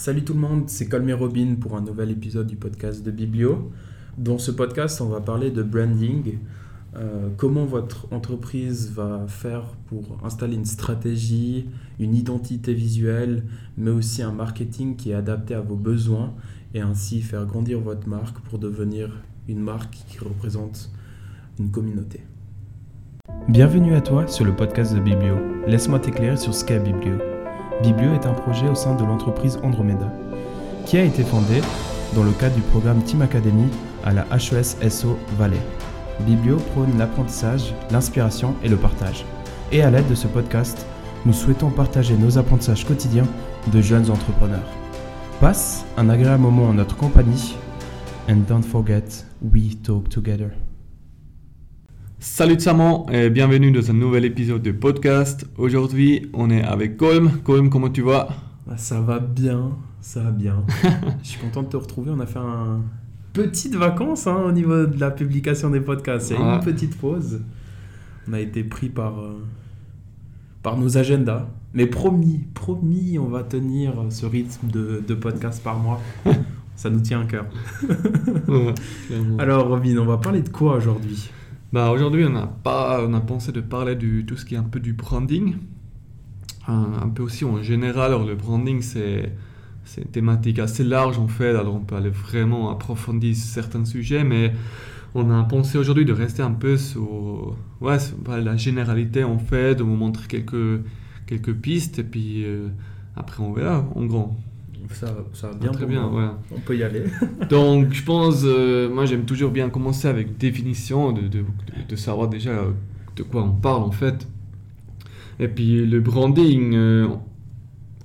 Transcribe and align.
Salut 0.00 0.24
tout 0.24 0.32
le 0.32 0.40
monde, 0.40 0.62
c'est 0.68 0.88
Colmé 0.88 1.12
Robin 1.12 1.56
pour 1.60 1.76
un 1.76 1.82
nouvel 1.82 2.10
épisode 2.10 2.46
du 2.46 2.56
podcast 2.56 3.02
de 3.02 3.10
Biblio. 3.10 3.70
Dans 4.16 4.38
ce 4.38 4.50
podcast, 4.50 5.02
on 5.02 5.10
va 5.10 5.20
parler 5.20 5.50
de 5.50 5.62
branding, 5.62 6.38
euh, 6.96 7.28
comment 7.36 7.66
votre 7.66 8.10
entreprise 8.10 8.90
va 8.94 9.26
faire 9.28 9.64
pour 9.88 10.16
installer 10.24 10.54
une 10.54 10.64
stratégie, 10.64 11.66
une 11.98 12.14
identité 12.14 12.72
visuelle, 12.72 13.44
mais 13.76 13.90
aussi 13.90 14.22
un 14.22 14.32
marketing 14.32 14.96
qui 14.96 15.10
est 15.10 15.14
adapté 15.14 15.52
à 15.52 15.60
vos 15.60 15.76
besoins 15.76 16.32
et 16.72 16.80
ainsi 16.80 17.20
faire 17.20 17.44
grandir 17.44 17.78
votre 17.80 18.08
marque 18.08 18.40
pour 18.40 18.58
devenir 18.58 19.22
une 19.48 19.60
marque 19.60 19.98
qui 20.08 20.18
représente 20.18 20.90
une 21.58 21.70
communauté. 21.70 22.22
Bienvenue 23.50 23.94
à 23.94 24.00
toi 24.00 24.26
sur 24.26 24.46
le 24.46 24.56
podcast 24.56 24.94
de 24.94 25.00
Biblio. 25.00 25.36
Laisse-moi 25.66 25.98
t'éclairer 26.00 26.38
sur 26.38 26.54
ce 26.54 26.64
qu'est 26.64 26.80
Biblio. 26.80 27.39
Biblio 27.82 28.12
est 28.12 28.26
un 28.26 28.34
projet 28.34 28.68
au 28.68 28.74
sein 28.74 28.94
de 28.94 29.04
l'entreprise 29.04 29.58
Andromeda, 29.62 30.12
qui 30.84 30.98
a 30.98 31.04
été 31.04 31.22
fondé 31.22 31.62
dans 32.14 32.22
le 32.22 32.32
cadre 32.32 32.54
du 32.54 32.60
programme 32.60 33.02
Team 33.02 33.22
Academy 33.22 33.68
à 34.04 34.12
la 34.12 34.26
HES 34.32 34.90
SO 34.90 35.18
Valais. 35.38 35.62
Biblio 36.26 36.56
prône 36.56 36.98
l'apprentissage, 36.98 37.74
l'inspiration 37.90 38.54
et 38.62 38.68
le 38.68 38.76
partage. 38.76 39.24
Et 39.72 39.82
à 39.82 39.90
l'aide 39.90 40.08
de 40.08 40.14
ce 40.14 40.26
podcast, 40.26 40.84
nous 41.24 41.32
souhaitons 41.32 41.70
partager 41.70 42.16
nos 42.16 42.36
apprentissages 42.36 42.84
quotidiens 42.84 43.26
de 43.72 43.80
jeunes 43.80 44.10
entrepreneurs. 44.10 44.68
Passe 45.40 45.86
un 45.96 46.10
agréable 46.10 46.42
moment 46.42 46.68
en 46.68 46.74
notre 46.74 46.96
compagnie 46.96 47.56
and 48.28 48.46
don't 48.46 48.62
forget, 48.62 49.24
we 49.40 49.74
talk 49.82 50.10
together. 50.10 50.50
Salut 52.20 52.60
Saman 52.60 53.06
et 53.10 53.30
bienvenue 53.30 53.72
dans 53.72 53.90
un 53.90 53.94
nouvel 53.94 54.24
épisode 54.26 54.62
de 54.62 54.72
podcast. 54.72 55.46
Aujourd'hui, 55.56 56.28
on 56.34 56.50
est 56.50 56.62
avec 56.62 56.96
Colm. 56.96 57.30
Colm, 57.44 57.70
comment 57.70 57.88
tu 57.88 58.02
vas? 58.02 58.28
Ah, 58.70 58.76
Ça 58.76 59.00
va 59.00 59.18
bien, 59.18 59.70
ça 60.00 60.22
va 60.22 60.30
bien. 60.30 60.64
Je 61.22 61.28
suis 61.28 61.40
content 61.40 61.62
de 61.62 61.68
te 61.68 61.76
retrouver. 61.76 62.10
On 62.14 62.20
a 62.20 62.26
fait 62.26 62.38
un 62.38 62.82
petite 63.32 63.74
vacances 63.74 64.26
hein, 64.26 64.36
au 64.46 64.52
niveau 64.52 64.84
de 64.86 65.00
la 65.00 65.10
publication 65.10 65.70
des 65.70 65.80
podcasts. 65.80 66.30
Il 66.30 66.34
y 66.34 66.36
a 66.36 66.40
eu 66.40 66.44
Ouais. 66.46 66.54
une 66.56 66.60
petite 66.60 66.98
pause. 66.98 67.40
On 68.28 68.32
a 68.34 68.40
été 68.40 68.64
pris 68.64 68.90
par, 68.90 69.18
euh, 69.20 69.38
par 70.62 70.76
nos 70.76 70.98
agendas. 70.98 71.46
Mais 71.72 71.86
promis, 71.86 72.40
promis, 72.52 73.18
on 73.18 73.28
va 73.28 73.44
tenir 73.44 73.94
ce 74.10 74.26
rythme 74.26 74.68
de, 74.68 75.02
de 75.06 75.14
podcast 75.14 75.62
par 75.62 75.78
mois. 75.78 76.00
Ça 76.76 76.88
nous 76.90 77.00
tient 77.00 77.20
à 77.22 77.24
cœur. 77.24 77.46
Alors 79.38 79.68
Robin, 79.68 79.98
on 79.98 80.06
va 80.06 80.16
parler 80.16 80.40
de 80.42 80.48
quoi 80.48 80.76
aujourd'hui? 80.76 81.30
Bah, 81.72 81.90
aujourd'hui, 81.90 82.24
on 82.24 82.34
a, 82.34 82.46
pas, 82.46 83.04
on 83.06 83.14
a 83.14 83.20
pensé 83.20 83.52
de 83.52 83.60
parler 83.60 83.94
de 83.94 84.22
tout 84.22 84.36
ce 84.36 84.44
qui 84.44 84.54
est 84.54 84.58
un 84.58 84.64
peu 84.64 84.80
du 84.80 84.92
branding. 84.92 85.56
Un, 86.66 86.92
un 87.02 87.08
peu 87.08 87.22
aussi 87.22 87.44
en 87.44 87.62
général. 87.62 88.12
Alors, 88.12 88.24
le 88.24 88.34
branding, 88.34 88.82
c'est 88.82 89.32
une 89.96 90.04
thématique 90.04 90.58
assez 90.58 90.84
large 90.84 91.18
en 91.18 91.28
fait. 91.28 91.50
Alors, 91.50 91.76
on 91.76 91.80
peut 91.80 91.96
aller 91.96 92.10
vraiment 92.10 92.70
approfondir 92.70 93.34
certains 93.36 93.84
sujets, 93.84 94.24
mais 94.24 94.52
on 95.14 95.30
a 95.30 95.42
pensé 95.44 95.78
aujourd'hui 95.78 96.04
de 96.04 96.12
rester 96.12 96.42
un 96.42 96.52
peu 96.52 96.76
sur, 96.76 97.56
ouais, 97.80 97.98
bah, 98.24 98.40
la 98.40 98.56
généralité 98.56 99.24
en 99.24 99.38
fait, 99.38 99.74
de 99.76 99.82
vous 99.82 99.96
montrer 99.96 100.26
quelques, 100.28 100.82
quelques 101.26 101.54
pistes 101.54 101.98
et 101.98 102.04
puis 102.04 102.44
euh, 102.44 102.68
après 103.16 103.42
on 103.42 103.52
verra 103.52 103.84
en 103.94 104.04
gros. 104.06 104.36
Ça, 104.92 105.14
ça 105.32 105.48
va 105.48 105.54
bien 105.54 105.70
Très 105.72 105.86
bien, 105.86 106.06
ouais. 106.08 106.28
On 106.54 106.60
peut 106.60 106.76
y 106.76 106.82
aller. 106.82 107.04
Donc, 107.50 107.92
je 107.92 108.02
pense, 108.02 108.42
euh, 108.44 108.88
moi 108.88 109.06
j'aime 109.06 109.24
toujours 109.24 109.50
bien 109.50 109.70
commencer 109.70 110.08
avec 110.08 110.36
définition, 110.36 111.12
de, 111.12 111.22
de, 111.22 111.44
de 111.88 111.96
savoir 111.96 112.28
déjà 112.28 112.52
de 113.16 113.22
quoi 113.22 113.42
on 113.42 113.52
parle 113.52 113.82
en 113.82 113.90
fait. 113.92 114.26
Et 115.38 115.48
puis 115.48 115.86
le 115.86 116.00
branding, 116.00 116.74
euh, 116.74 117.08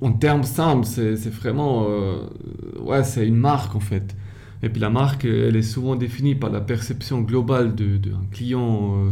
en 0.02 0.14
termes 0.14 0.44
simples, 0.44 0.86
c'est 0.86 1.30
vraiment, 1.30 1.86
euh, 1.90 2.28
ouais, 2.80 3.04
c'est 3.04 3.28
une 3.28 3.36
marque 3.38 3.76
en 3.76 3.80
fait. 3.80 4.16
Et 4.64 4.70
puis 4.70 4.80
la 4.82 4.90
marque, 4.90 5.26
elle 5.26 5.56
est 5.56 5.62
souvent 5.62 5.96
définie 5.96 6.36
par 6.36 6.50
la 6.50 6.62
perception 6.62 7.22
globale 7.22 7.76
d'un 7.76 7.86
de, 7.86 7.98
d'un 7.98 8.22
client, 8.32 9.12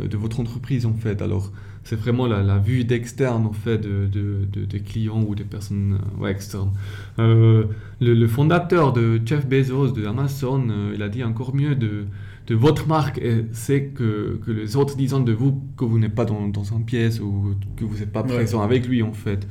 euh, 0.00 0.08
de 0.08 0.16
votre 0.16 0.40
entreprise 0.40 0.84
en 0.84 0.94
fait. 0.94 1.22
Alors, 1.22 1.52
c'est 1.84 1.96
vraiment 1.96 2.26
la, 2.26 2.42
la 2.42 2.58
vue 2.58 2.84
d'externe 2.84 3.46
en 3.46 3.52
fait 3.52 3.78
de, 3.78 4.06
de, 4.06 4.44
de- 4.52 4.64
des 4.66 4.80
clients 4.80 5.22
ou 5.26 5.34
des 5.34 5.44
personnes 5.44 5.98
euh, 6.18 6.22
ouais, 6.22 6.30
externes. 6.30 6.72
Euh, 7.18 7.64
le, 8.00 8.14
le 8.14 8.28
fondateur 8.28 8.92
de 8.92 9.20
Jeff 9.24 9.46
Bezos 9.46 9.90
de 9.92 10.06
Amazon, 10.06 10.68
euh, 10.70 10.92
il 10.94 11.02
a 11.02 11.08
dit 11.08 11.24
encore 11.24 11.54
mieux 11.54 11.74
de, 11.74 12.04
de 12.46 12.54
votre 12.54 12.86
marque, 12.86 13.20
c'est 13.52 13.86
que, 13.94 14.38
que 14.44 14.50
les 14.50 14.76
autres 14.76 14.96
disent 14.96 15.12
de 15.12 15.32
vous 15.32 15.62
que 15.76 15.84
vous 15.84 15.98
n'êtes 15.98 16.14
pas 16.14 16.24
dans, 16.24 16.48
dans 16.48 16.64
une 16.64 16.84
pièce 16.84 17.20
ou 17.20 17.54
que 17.76 17.84
vous 17.84 17.98
n'êtes 17.98 18.12
pas 18.12 18.22
Ouais. 18.22 18.28
présent 18.34 18.60
avec 18.62 18.86
lui 18.86 19.02
en 19.02 19.12
fait. 19.12 19.46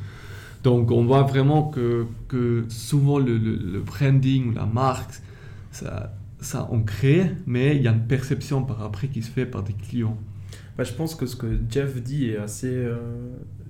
Donc 0.63 0.91
on 0.91 1.06
voit 1.06 1.23
vraiment 1.23 1.63
que, 1.63 2.06
que 2.28 2.66
souvent 2.69 3.17
le, 3.19 3.38
le- 3.38 3.56
le 3.56 3.79
branding 3.79 4.50
ou 4.50 4.51
la 4.53 4.66
marque, 4.66 5.11
ça, 5.72 6.13
ça 6.41 6.67
on 6.72 6.81
crée, 6.81 7.31
mais 7.47 7.75
il 7.78 7.81
y 7.84 7.88
a 7.88 7.91
une 7.94 8.06
perception 8.07 8.63
par 8.63 8.84
après 8.84 9.07
qui 9.07 9.22
se 9.22 9.29
fait 9.31 9.46
par 9.46 9.63
des 9.63 9.73
clients. 9.73 10.17
Bah, 10.79 10.85
je 10.85 10.94
pense 10.94 11.13
que 11.13 11.25
ce 11.25 11.35
que 11.35 11.59
Jeff 11.69 12.01
dit 12.01 12.29
est 12.29 12.38
assez 12.38 12.73
euh, 12.73 12.95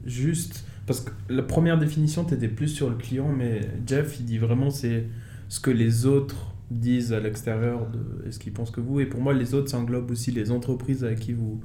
juste. 0.05 0.63
Parce 0.85 1.01
que 1.01 1.09
la 1.27 1.41
première 1.41 1.79
définition, 1.79 2.23
tu 2.23 2.35
étais 2.35 2.47
plus 2.47 2.67
sur 2.67 2.87
le 2.87 2.97
client, 2.97 3.33
mais 3.35 3.61
Jeff, 3.87 4.19
il 4.19 4.25
dit 4.25 4.37
vraiment 4.37 4.69
c'est 4.69 5.05
ce 5.47 5.59
que 5.59 5.71
les 5.71 6.05
autres 6.05 6.53
disent 6.69 7.11
à 7.11 7.19
l'extérieur 7.19 7.87
de 7.87 8.27
et 8.27 8.31
ce 8.31 8.37
qu'ils 8.37 8.53
pensent 8.53 8.69
que 8.69 8.79
vous. 8.79 8.99
Et 8.99 9.07
pour 9.07 9.21
moi, 9.21 9.33
les 9.33 9.55
autres, 9.55 9.71
ça 9.71 9.79
englobe 9.79 10.11
aussi 10.11 10.29
les 10.29 10.51
entreprises 10.51 11.03
avec 11.03 11.21
qui 11.21 11.33
vous, 11.33 11.59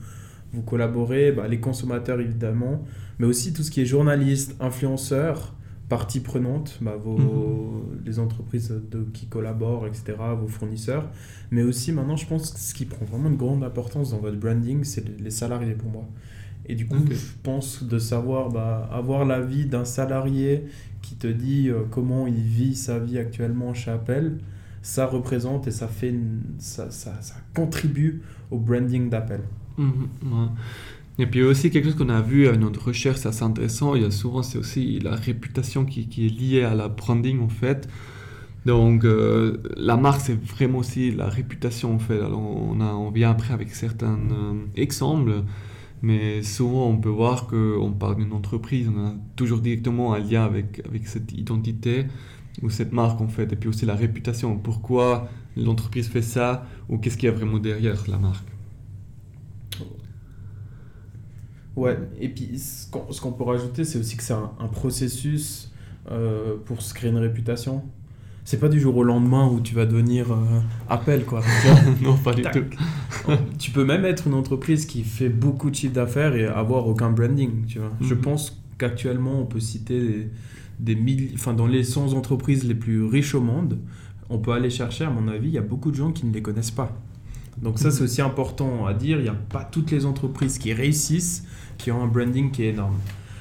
vous 0.54 0.62
collaborez, 0.62 1.30
bah, 1.30 1.46
les 1.46 1.60
consommateurs 1.60 2.20
évidemment, 2.20 2.82
mais 3.18 3.26
aussi 3.26 3.52
tout 3.52 3.62
ce 3.62 3.70
qui 3.70 3.82
est 3.82 3.86
journaliste, 3.86 4.56
influenceur, 4.60 5.54
partie 5.88 6.20
prenante, 6.20 6.78
bah, 6.80 6.96
vos, 6.96 7.18
les 8.04 8.18
entreprises 8.18 8.72
de, 8.90 9.04
qui 9.12 9.26
collaborent, 9.26 9.86
etc., 9.86 10.14
vos 10.40 10.48
fournisseurs. 10.48 11.10
Mais 11.50 11.62
aussi 11.62 11.92
maintenant, 11.92 12.16
je 12.16 12.26
pense 12.26 12.50
que 12.52 12.58
ce 12.58 12.74
qui 12.74 12.86
prend 12.86 13.04
vraiment 13.04 13.28
une 13.28 13.36
grande 13.36 13.62
importance 13.64 14.10
dans 14.12 14.18
votre 14.18 14.38
branding, 14.38 14.82
c'est 14.84 15.06
les- 15.20 15.30
salariés 15.30 15.74
pour 15.74 15.90
moi. 15.90 16.04
Et 16.66 16.74
du 16.74 16.86
coup, 16.86 16.96
je 17.14 17.16
pense 17.42 17.82
de 17.84 17.98
savoir 17.98 18.48
bah, 18.50 18.88
avoir 18.90 19.24
l'avis 19.26 19.66
d'un 19.66 19.84
salarié 19.84 20.64
qui 21.02 21.16
te 21.16 21.26
dit 21.26 21.68
euh, 21.68 21.82
comment 21.90 22.26
il 22.26 22.40
vit 22.40 22.74
sa 22.74 22.98
vie 22.98 23.18
actuellement 23.18 23.74
chez 23.74 23.90
Apple, 23.90 24.38
ça 24.80 25.04
représente 25.06 25.66
et 25.66 25.70
ça, 25.70 25.86
fait 25.88 26.08
une- 26.10 26.40
ça, 26.58 26.90
ça, 26.90 27.20
ça 27.20 27.34
contribue 27.54 28.22
au 28.50 28.58
branding 28.58 29.10
d'Apple. 29.10 29.40
Mhm, 29.76 30.08
ouais. 30.24 30.48
Et 31.18 31.26
puis 31.26 31.42
aussi 31.42 31.70
quelque 31.70 31.84
chose 31.84 31.94
qu'on 31.94 32.08
a 32.08 32.20
vu 32.20 32.48
avec 32.48 32.60
notre 32.60 32.88
recherche, 32.88 33.18
c'est 33.18 33.28
assez 33.28 33.44
intéressant, 33.44 33.94
il 33.94 34.02
y 34.02 34.04
a 34.04 34.10
souvent 34.10 34.42
c'est 34.42 34.58
aussi 34.58 34.98
la 34.98 35.14
réputation 35.14 35.84
qui, 35.84 36.00
est 36.00 36.28
liée 36.28 36.62
à 36.62 36.74
la 36.74 36.88
branding 36.88 37.40
en 37.40 37.48
fait. 37.48 37.88
Donc 38.66 39.04
euh, 39.04 39.58
la 39.76 39.96
marque 39.96 40.22
c'est 40.22 40.34
vraiment 40.42 40.78
aussi 40.78 41.12
la 41.12 41.28
réputation 41.28 41.94
en 41.94 41.98
fait. 42.00 42.18
Alors 42.20 42.40
on 42.40 43.10
vient 43.10 43.30
après 43.30 43.54
avec 43.54 43.70
certains 43.74 44.18
euh, 44.32 44.54
exemples, 44.74 45.44
mais 46.02 46.42
souvent 46.42 46.88
on 46.88 46.96
peut 46.96 47.10
voir 47.10 47.46
qu'on 47.46 47.92
parle 47.92 48.16
d'une 48.16 48.32
entreprise, 48.32 48.90
on 48.94 49.06
a 49.06 49.14
toujours 49.36 49.60
directement 49.60 50.14
un 50.14 50.18
lien 50.18 50.44
avec, 50.44 50.82
avec 50.84 51.06
cette 51.06 51.32
identité 51.32 52.06
ou 52.62 52.70
cette 52.70 52.92
marque 52.92 53.20
en 53.20 53.28
fait. 53.28 53.52
Et 53.52 53.56
puis 53.56 53.68
aussi 53.68 53.86
la 53.86 53.94
réputation, 53.94 54.58
pourquoi 54.58 55.28
l'entreprise 55.56 56.08
fait 56.08 56.22
ça 56.22 56.66
ou 56.88 56.98
qu'est-ce 56.98 57.16
qu'il 57.16 57.28
y 57.28 57.32
a 57.32 57.34
vraiment 57.36 57.58
derrière 57.58 58.02
la 58.08 58.18
marque? 58.18 58.53
Ouais, 61.76 61.98
et 62.20 62.28
puis 62.28 62.58
ce 62.58 63.20
qu'on 63.20 63.32
peut 63.32 63.44
rajouter, 63.44 63.84
c'est 63.84 63.98
aussi 63.98 64.16
que 64.16 64.22
c'est 64.22 64.32
un, 64.34 64.52
un 64.60 64.68
processus 64.68 65.72
euh, 66.10 66.54
pour 66.64 66.82
se 66.82 66.94
créer 66.94 67.10
une 67.10 67.16
réputation. 67.18 67.82
C'est 68.46 68.60
pas 68.60 68.68
du 68.68 68.78
jour 68.78 68.94
au 68.98 69.02
lendemain 69.04 69.48
où 69.48 69.58
tu 69.60 69.74
vas 69.74 69.86
devenir 69.86 70.30
euh, 70.32 70.36
Apple, 70.88 71.22
quoi. 71.26 71.40
Non, 72.02 72.16
pas 72.18 72.34
du 72.34 72.42
Tac. 72.42 72.52
tout. 72.70 73.32
tu 73.58 73.70
peux 73.70 73.84
même 73.86 74.04
être 74.04 74.26
une 74.26 74.34
entreprise 74.34 74.84
qui 74.86 75.02
fait 75.02 75.30
beaucoup 75.30 75.70
de 75.70 75.74
chiffre 75.74 75.94
d'affaires 75.94 76.36
et 76.36 76.44
avoir 76.46 76.86
aucun 76.86 77.10
branding, 77.10 77.64
tu 77.66 77.78
vois. 77.78 77.90
Je 78.02 78.14
Mhm. 78.14 78.20
pense 78.20 78.62
qu'actuellement, 78.78 79.40
on 79.40 79.46
peut 79.46 79.60
citer 79.60 80.28
des, 80.78 80.94
des 80.94 81.30
enfin, 81.34 81.54
dans 81.54 81.66
les 81.66 81.82
100 81.84 82.12
entreprises 82.12 82.64
les 82.64 82.74
plus 82.74 83.02
riches 83.04 83.34
au 83.34 83.40
monde, 83.40 83.78
on 84.28 84.38
peut 84.38 84.52
aller 84.52 84.70
chercher, 84.70 85.04
à 85.04 85.10
mon 85.10 85.26
avis, 85.28 85.48
il 85.48 85.54
y 85.54 85.58
a 85.58 85.62
beaucoup 85.62 85.90
de 85.90 85.96
gens 85.96 86.12
qui 86.12 86.26
ne 86.26 86.32
les 86.34 86.42
connaissent 86.42 86.70
pas. 86.70 86.92
Donc 87.62 87.78
ça, 87.78 87.90
c'est 87.90 88.02
aussi 88.02 88.20
important 88.20 88.84
à 88.84 88.92
dire. 88.94 89.18
Il 89.18 89.22
n'y 89.22 89.28
a 89.28 89.34
pas 89.34 89.64
toutes 89.64 89.90
les 89.92 90.04
entreprises 90.06 90.58
qui 90.58 90.72
réussissent, 90.74 91.44
qui 91.78 91.90
ont 91.90 92.02
un 92.02 92.06
branding 92.06 92.50
qui 92.50 92.64
est 92.64 92.68
énorme. 92.70 92.96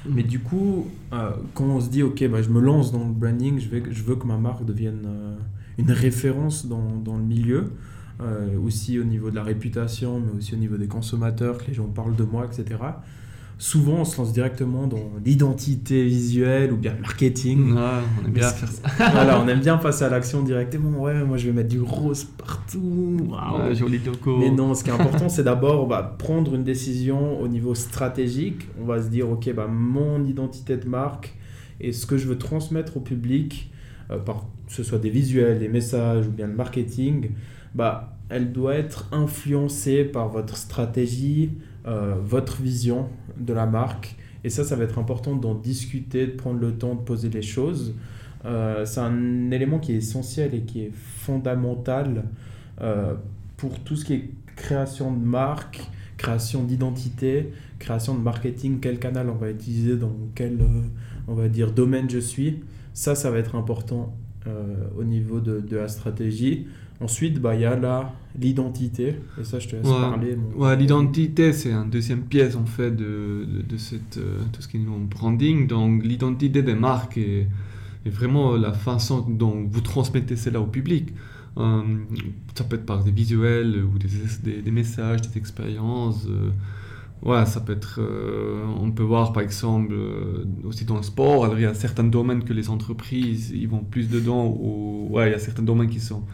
Mais 0.06 0.22
du 0.22 0.40
coup, 0.40 0.86
euh, 1.12 1.30
quand 1.54 1.64
on 1.64 1.80
se 1.80 1.88
dit, 1.88 2.02
ok, 2.02 2.28
bah, 2.28 2.42
je 2.42 2.50
me 2.50 2.60
lance 2.60 2.92
dans 2.92 3.04
le 3.04 3.12
branding, 3.12 3.58
je, 3.58 3.68
vais, 3.68 3.82
je 3.90 4.02
veux 4.02 4.16
que 4.16 4.26
ma 4.26 4.36
marque 4.36 4.64
devienne 4.64 5.02
euh, 5.06 5.36
une 5.78 5.90
référence 5.90 6.66
dans, 6.66 6.96
dans 6.96 7.16
le 7.16 7.24
milieu, 7.24 7.72
euh, 8.20 8.58
aussi 8.64 8.98
au 8.98 9.04
niveau 9.04 9.30
de 9.30 9.34
la 9.34 9.42
réputation, 9.42 10.20
mais 10.20 10.38
aussi 10.38 10.54
au 10.54 10.58
niveau 10.58 10.76
des 10.76 10.86
consommateurs, 10.86 11.58
que 11.58 11.68
les 11.68 11.74
gens 11.74 11.86
parlent 11.86 12.16
de 12.16 12.24
moi, 12.24 12.46
etc. 12.46 12.78
Souvent, 13.56 14.00
on 14.00 14.04
se 14.04 14.18
lance 14.18 14.32
directement 14.32 14.86
dans 14.86 15.10
l'identité 15.24 16.04
visuelle 16.04 16.72
ou 16.72 16.76
bien 16.76 16.94
le 16.94 17.00
marketing. 17.00 17.72
Ouais, 17.72 17.80
on 18.20 18.26
aime 18.26 18.32
bien 18.32 18.48
faire 18.48 18.68
ça. 18.68 18.82
voilà, 19.12 19.40
on 19.40 19.46
aime 19.46 19.60
bien 19.60 19.76
passer 19.76 20.04
à 20.04 20.08
l'action 20.08 20.42
directement. 20.42 21.00
Ouais, 21.00 21.22
moi 21.22 21.36
je 21.36 21.46
vais 21.46 21.52
mettre 21.52 21.68
du 21.68 21.80
rose 21.80 22.24
partout. 22.24 23.16
Waouh. 23.28 23.68
Ouais, 23.68 23.74
joli 23.74 23.98
logo. 23.98 24.38
Mais 24.38 24.50
non, 24.50 24.74
ce 24.74 24.82
qui 24.82 24.90
est 24.90 24.92
important, 24.92 25.28
c'est 25.28 25.44
d'abord 25.44 25.86
bah, 25.86 26.16
prendre 26.18 26.54
une 26.54 26.64
décision 26.64 27.40
au 27.40 27.46
niveau 27.46 27.74
stratégique. 27.74 28.68
On 28.80 28.86
va 28.86 29.00
se 29.00 29.08
dire, 29.08 29.30
ok, 29.30 29.52
bah, 29.54 29.68
mon 29.68 30.24
identité 30.24 30.76
de 30.76 30.88
marque 30.88 31.34
et 31.80 31.92
ce 31.92 32.06
que 32.06 32.16
je 32.16 32.26
veux 32.26 32.38
transmettre 32.38 32.96
au 32.96 33.00
public, 33.00 33.70
euh, 34.10 34.18
par, 34.18 34.46
que 34.66 34.72
ce 34.72 34.82
soit 34.82 34.98
des 34.98 35.10
visuels, 35.10 35.58
des 35.58 35.68
messages 35.68 36.26
ou 36.26 36.30
bien 36.30 36.46
le 36.46 36.54
marketing, 36.54 37.30
bah, 37.74 38.16
elle 38.28 38.52
doit 38.52 38.74
être 38.74 39.08
influencée 39.12 40.04
par 40.04 40.28
votre 40.28 40.56
stratégie, 40.56 41.50
euh, 41.86 42.14
votre 42.22 42.62
vision 42.62 43.08
de 43.36 43.52
la 43.52 43.66
marque. 43.66 44.16
Et 44.42 44.50
ça, 44.50 44.64
ça 44.64 44.76
va 44.76 44.84
être 44.84 44.98
important 44.98 45.34
d'en 45.34 45.54
discuter, 45.54 46.26
de 46.26 46.32
prendre 46.32 46.60
le 46.60 46.76
temps 46.76 46.94
de 46.94 47.00
poser 47.00 47.28
les 47.28 47.42
choses. 47.42 47.94
Euh, 48.44 48.84
c'est 48.84 49.00
un 49.00 49.50
élément 49.50 49.78
qui 49.78 49.92
est 49.92 49.96
essentiel 49.96 50.54
et 50.54 50.62
qui 50.62 50.82
est 50.82 50.92
fondamental 50.92 52.24
euh, 52.80 53.14
pour 53.56 53.80
tout 53.80 53.96
ce 53.96 54.04
qui 54.04 54.14
est 54.14 54.30
création 54.56 55.12
de 55.12 55.24
marque, 55.24 55.82
création 56.16 56.64
d'identité, 56.64 57.52
création 57.78 58.14
de 58.14 58.20
marketing, 58.20 58.80
quel 58.80 58.98
canal 58.98 59.28
on 59.30 59.34
va 59.34 59.50
utiliser, 59.50 59.96
dans 59.96 60.12
quel 60.34 60.58
on 61.26 61.34
va 61.34 61.48
dire 61.48 61.72
domaine 61.72 62.08
je 62.08 62.18
suis. 62.18 62.62
Ça, 62.92 63.14
ça 63.14 63.30
va 63.30 63.38
être 63.38 63.56
important 63.56 64.14
au 64.98 65.04
niveau 65.04 65.40
de, 65.40 65.60
de 65.60 65.76
la 65.76 65.88
stratégie. 65.88 66.66
Ensuite, 67.00 67.40
bah, 67.40 67.54
il 67.54 67.62
y 67.62 67.64
a 67.64 68.12
l'identité. 68.38 69.16
Et 69.40 69.44
ça, 69.44 69.58
je 69.58 69.68
te 69.68 69.76
laisse 69.76 69.88
parler. 69.88 70.38
Ouais, 70.56 70.76
l'identité, 70.76 71.52
c'est 71.52 71.72
une 71.72 71.90
deuxième 71.90 72.22
pièce, 72.22 72.54
en 72.54 72.66
fait, 72.66 72.92
de, 72.92 73.46
de, 73.68 73.76
cette, 73.76 74.18
euh, 74.18 74.38
tout 74.52 74.62
ce 74.62 74.68
qui 74.68 74.76
est 74.76 74.80
branding. 75.10 75.66
Donc, 75.66 76.04
l'identité 76.04 76.62
des 76.62 76.74
marques 76.74 77.18
est, 77.18 77.48
est, 78.06 78.10
vraiment 78.10 78.56
la 78.56 78.72
façon 78.72 79.26
dont 79.28 79.66
vous 79.68 79.80
transmettez 79.80 80.36
cela 80.36 80.60
au 80.60 80.66
public. 80.66 81.08
Euh, 81.56 81.82
ça 82.54 82.64
peut 82.64 82.76
être 82.76 82.86
par 82.86 83.02
des 83.02 83.10
visuels 83.10 83.84
ou 83.84 83.98
des, 83.98 84.62
des, 84.62 84.70
messages, 84.70 85.20
des 85.22 85.36
expériences. 85.36 86.26
Euh, 86.28 86.50
ouais, 87.22 87.46
ça 87.46 87.60
peut 87.60 87.72
être. 87.72 88.00
on 88.80 88.90
peut 88.90 89.02
voir 89.02 89.32
par 89.32 89.42
exemple 89.42 89.94
aussi 90.64 90.84
dans 90.84 90.96
le 90.96 91.02
sport, 91.02 91.56
il 91.56 91.62
y 91.62 91.66
a 91.66 91.74
certains 91.74 92.04
domaines 92.04 92.44
que 92.44 92.52
les 92.52 92.68
entreprises 92.70 93.50
ils 93.50 93.68
vont 93.68 93.84
plus 93.84 94.08
dedans, 94.08 94.46
ou 94.46 95.10
il 95.20 95.30
y 95.30 95.34
a 95.34 95.38
certains 95.38 95.62
domaines 95.62 95.88
qui 95.88 96.00
sont 96.00 96.24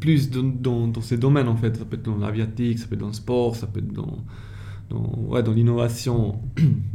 plus 0.00 0.30
dans, 0.30 0.86
dans, 0.86 1.00
ces 1.00 1.16
domaines 1.18 1.48
en 1.48 1.56
fait. 1.56 1.76
Ça 1.76 1.84
peut 1.84 1.96
être 1.96 2.04
dans 2.04 2.16
l'aviatique, 2.16 2.78
ça 2.78 2.86
peut 2.86 2.94
être 2.94 3.00
dans 3.00 3.08
le 3.08 3.12
sport, 3.12 3.56
ça 3.56 3.66
peut 3.66 3.80
être 3.80 3.92
dans 3.92 5.52
l'innovation. 5.52 6.40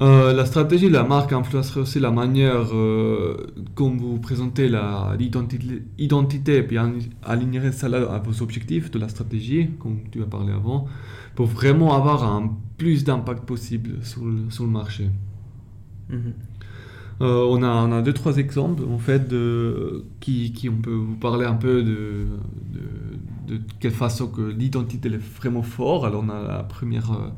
Euh, 0.00 0.32
la 0.32 0.46
stratégie 0.46 0.88
de 0.88 0.92
la 0.94 1.04
marque 1.04 1.32
influencerait 1.32 1.80
aussi 1.80 2.00
la 2.00 2.10
manière 2.10 2.74
euh, 2.74 3.36
comme 3.74 3.98
vous 3.98 4.18
présentez 4.18 4.70
l'identité 5.98 6.56
et 6.56 6.62
puis 6.62 6.78
alignerait 7.22 7.72
ça 7.72 7.88
à 7.88 8.18
vos 8.18 8.42
objectifs 8.42 8.90
de 8.90 8.98
la 8.98 9.08
stratégie, 9.08 9.68
comme 9.78 9.98
tu 10.10 10.22
as 10.22 10.26
parlé 10.26 10.52
avant, 10.52 10.86
pour 11.34 11.46
vraiment 11.46 11.94
avoir 11.94 12.24
un 12.24 12.56
plus 12.78 13.04
d'impact 13.04 13.44
possible 13.44 14.02
sur 14.02 14.24
le, 14.24 14.50
sur 14.50 14.64
le 14.64 14.70
marché. 14.70 15.10
Mm-hmm. 16.10 16.16
Euh, 17.20 17.46
on, 17.50 17.62
a, 17.62 17.68
on 17.68 17.92
a 17.92 18.00
deux, 18.00 18.14
trois 18.14 18.38
exemples 18.38 18.82
en 18.90 18.98
fait 18.98 19.28
de, 19.28 20.06
qui, 20.20 20.52
qui 20.52 20.68
on 20.70 20.76
peut 20.76 20.90
vous 20.90 21.14
parler 21.16 21.44
un 21.44 21.54
peu 21.54 21.82
de, 21.82 22.26
de, 22.72 23.56
de 23.56 23.60
quelle 23.78 23.92
façon 23.92 24.26
que 24.28 24.40
l'identité 24.40 25.08
est 25.10 25.18
vraiment 25.18 25.62
forte. 25.62 26.06
Alors 26.06 26.24
on 26.26 26.30
a 26.30 26.42
la 26.42 26.62
première, 26.62 27.12
euh, 27.12 27.28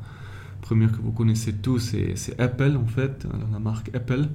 première 0.65 0.91
que 0.91 0.97
vous 0.97 1.11
connaissez 1.11 1.53
tous, 1.53 1.95
c'est 2.15 2.39
Apple 2.39 2.75
en 2.75 2.87
fait, 2.87 3.27
la 3.51 3.59
marque 3.59 3.93
Apple. 3.93 4.25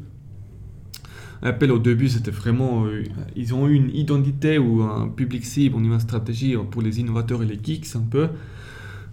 Apple 1.42 1.70
au 1.72 1.80
début 1.80 2.08
c'était 2.08 2.30
vraiment, 2.30 2.84
euh, 2.84 3.02
ils 3.34 3.52
ont 3.52 3.66
eu 3.66 3.74
une 3.74 3.90
identité 3.90 4.56
ou 4.56 4.82
un 4.82 5.08
public 5.08 5.44
cible, 5.44 5.76
une 5.78 5.98
stratégie 5.98 6.54
pour 6.70 6.82
les 6.82 7.00
innovateurs 7.00 7.42
et 7.42 7.46
les 7.46 7.58
geeks 7.60 7.96
un 7.96 8.06
peu. 8.08 8.28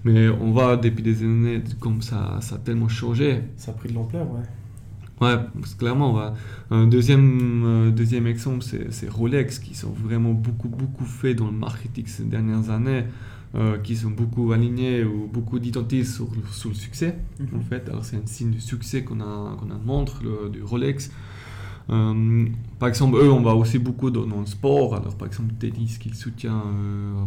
Mais 0.04 0.30
on 0.30 0.52
voit 0.52 0.78
depuis 0.78 1.02
des 1.02 1.24
années 1.24 1.64
comme 1.80 2.04
ça, 2.04 2.38
ça 2.42 2.56
a 2.56 2.60
tellement 2.60 2.88
changé. 2.88 3.42
Ça 3.56 3.72
a 3.72 3.74
pris 3.74 3.90
de 3.90 3.96
l'ampleur, 3.96 4.28
ouais. 4.32 4.46
Ouais, 5.20 5.38
clairement. 5.80 6.34
Un 6.70 6.86
deuxième, 6.86 7.64
euh, 7.66 7.90
deuxième 7.90 8.28
exemple, 8.28 8.64
c'est 8.92 9.10
Rolex, 9.10 9.58
qui 9.58 9.74
sont 9.74 9.90
vraiment 9.90 10.34
beaucoup, 10.34 10.70
beaucoup 10.70 11.06
fait 11.06 11.34
dans 11.34 11.48
le 11.48 11.58
marketing 11.58 12.06
ces 12.06 12.26
dernières 12.26 12.70
années, 12.70 13.06
euh, 13.56 13.78
qui 13.78 13.96
sont 13.96 14.12
beaucoup 14.12 14.52
alignés 14.52 15.04
ou 15.04 15.30
beaucoup 15.32 15.60
d'identité 15.60 16.04
sur, 16.04 16.28
sur, 16.52 16.70
le 16.70 16.76
succès, 16.76 17.18
mhm. 17.40 17.60
en 17.60 17.62
fait. 17.62 17.90
Alors, 17.90 18.06
c'est 18.06 18.18
un 18.18 18.26
signe 18.26 18.52
de 18.52 18.60
succès 18.60 19.04
qu'on 19.04 19.20
a, 19.22 19.56
qu'on 19.58 19.72
a 19.72 19.78
montre, 19.84 20.22
le, 20.24 20.50
du 20.50 20.64
Rolex. 20.64 21.12
Euh, 21.90 22.46
par 22.80 22.90
exemple, 22.90 23.18
eux, 23.18 23.32
on 23.32 23.42
va 23.42 23.56
aussi 23.56 23.80
beaucoup 23.80 24.12
dans, 24.12 24.40
le 24.40 24.46
sport. 24.46 24.96
Alors, 24.96 25.16
par 25.16 25.28
exemple, 25.28 25.54
tennis 25.60 25.98
qui 25.98 26.14
soutient 26.14 26.64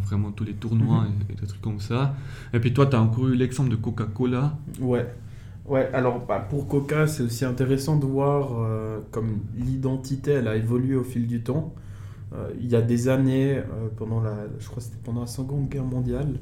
vraiment 0.04 0.30
tous 0.30 0.44
les 0.44 0.54
tournois 0.54 1.02
mhm. 1.02 1.12
et, 1.28 1.32
et, 1.32 1.36
des 1.40 1.46
trucs 1.46 1.62
comme 1.62 1.80
ça. 1.80 2.14
Et 2.52 2.60
puis, 2.60 2.74
toi, 2.74 2.86
tu 2.86 2.96
as 2.96 3.00
encore 3.00 3.28
eu 3.28 3.34
l'exemple 3.34 3.70
de 3.70 3.76
Coca-Cola. 3.76 4.58
Ouais. 4.80 5.06
Ouais, 5.70 5.88
alors 5.92 6.26
bah, 6.26 6.44
pour 6.50 6.66
Coca, 6.66 7.06
c'est 7.06 7.22
aussi 7.22 7.44
intéressant 7.44 7.96
de 7.96 8.04
voir 8.04 8.58
euh, 8.58 8.98
comme 9.12 9.38
l'identité, 9.56 10.32
elle 10.32 10.48
a 10.48 10.56
évolué 10.56 10.96
au 10.96 11.04
fil 11.04 11.28
du 11.28 11.42
temps. 11.42 11.72
Euh, 12.32 12.50
il 12.60 12.68
y 12.68 12.76
a 12.76 12.82
des 12.82 13.08
années, 13.08 13.58
euh, 13.58 13.88
pendant 13.96 14.20
la, 14.20 14.34
je 14.58 14.68
crois 14.68 14.82
c'était 14.82 14.98
pendant 15.02 15.22
la 15.22 15.26
Seconde 15.26 15.68
Guerre 15.68 15.84
mondiale, 15.84 16.34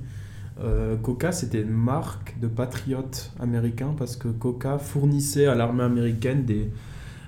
Coca 1.05 1.31
c'était 1.31 1.62
une 1.62 1.70
marque 1.70 2.37
de 2.40 2.49
patriotes 2.49 3.31
américains 3.38 3.94
parce 3.96 4.17
que 4.17 4.26
Coca 4.26 4.79
fournissait 4.79 5.46
à 5.46 5.55
l'armée 5.55 5.85
américaine 5.85 6.44
des, 6.44 6.73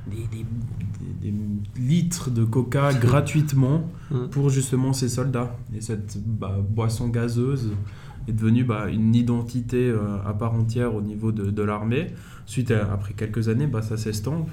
des, 0.09 0.27
des, 1.23 1.33
litres 1.77 2.33
de 2.33 2.45
Coca 2.45 2.93
gratuitement 3.01 3.89
pour 4.33 4.51
justement 4.51 4.93
ses 4.93 5.09
soldats. 5.09 5.56
Et 5.73 5.81
cette 5.81 6.19
bah, 6.19 6.56
boisson 6.61 7.06
gazeuse 7.06 7.71
est 8.28 8.32
devenue 8.32 8.64
bah, 8.64 8.88
une 8.88 9.14
identité 9.14 9.88
euh, 9.88 10.19
à 10.26 10.34
part 10.34 10.55
entière 10.55 10.94
au 10.94 11.02
niveau 11.02 11.32
de, 11.32 11.50
de 11.50 11.62
l'armée. 11.62 12.08
Suite 12.46 12.70
après 12.70 13.14
quelques 13.14 13.49
années, 13.49 13.67
bah, 13.67 13.82
ça 13.82 13.96
s'estompe. 13.96 14.49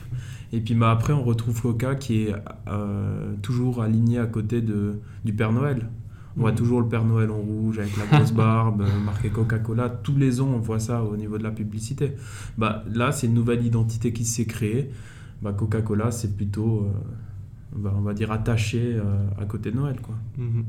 Et 0.54 0.62
puis 0.62 0.76
bah, 0.76 0.92
après, 0.92 1.14
on 1.14 1.24
retrouve 1.24 1.62
Coca 1.62 1.96
qui 1.96 2.24
est 2.24 2.36
euh, 2.68 3.34
toujours 3.42 3.82
aligné 3.82 4.20
à 4.20 4.28
côté 4.28 4.62
de, 4.62 5.00
du 5.26 5.34
Père 5.34 5.52
Noël. 5.52 5.88
On 6.36 6.42
voit 6.42 6.52
mmh. 6.52 6.56
toujours 6.56 6.82
le 6.82 6.88
Père 6.88 7.04
Noël 7.04 7.32
en 7.32 7.40
rouge 7.40 7.80
avec 7.80 7.98
la 7.98 8.06
grosse 8.06 8.32
barbe, 8.34 8.82
euh, 8.82 9.00
marqué 9.04 9.30
Coca-Cola. 9.30 9.90
Tous 9.90 10.16
les 10.16 10.40
ans, 10.40 10.50
on 10.56 10.60
voit 10.60 10.80
ça 10.80 11.04
au 11.04 11.18
niveau 11.18 11.38
de 11.38 11.44
la 11.44 11.52
publicité. 11.52 12.14
Bah, 12.58 12.84
là, 12.94 13.12
c'est 13.12 13.28
une 13.28 13.34
nouvelle 13.34 13.66
identité 13.66 14.14
qui 14.14 14.24
s'est 14.24 14.46
créée. 14.46 14.92
Bah, 15.42 15.54
Coca-Cola, 15.54 16.12
c'est 16.12 16.36
plutôt, 16.38 16.88
bah, 17.76 17.94
on 17.98 18.02
va 18.02 18.14
dire, 18.14 18.32
attaché 18.32 19.00
à 19.40 19.46
côté 19.46 19.72
de 19.72 19.78
Noël. 19.78 20.00
Quoi. 20.00 20.16
Mmh. 20.38 20.62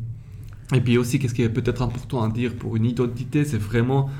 Et 0.75 0.81
puis 0.81 0.99
aussi, 0.99 1.19
qu'est-ce 1.19 1.35
qui 1.35 1.43
est 1.43 1.49
peut-être 1.49 1.83
important 1.83 2.23
à 2.23 2.29
dire 2.29 2.55
pour 2.55 2.77
une 2.77 2.85
identité, 2.85 3.45
c'est 3.45 3.59
vraiment 3.59 4.11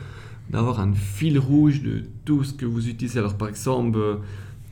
d'avoir 0.51 0.81
un 0.81 0.95
fil 0.95 1.39
rouge 1.39 1.83
de 1.83 2.05
tout 2.25 2.43
ce 2.43 2.55
que 2.55 2.65
vous 2.65 2.89
utilisez. 2.89 3.19
Alors 3.19 3.37
par 3.37 3.49
exemple, 3.49 3.99
euh, 3.99 4.17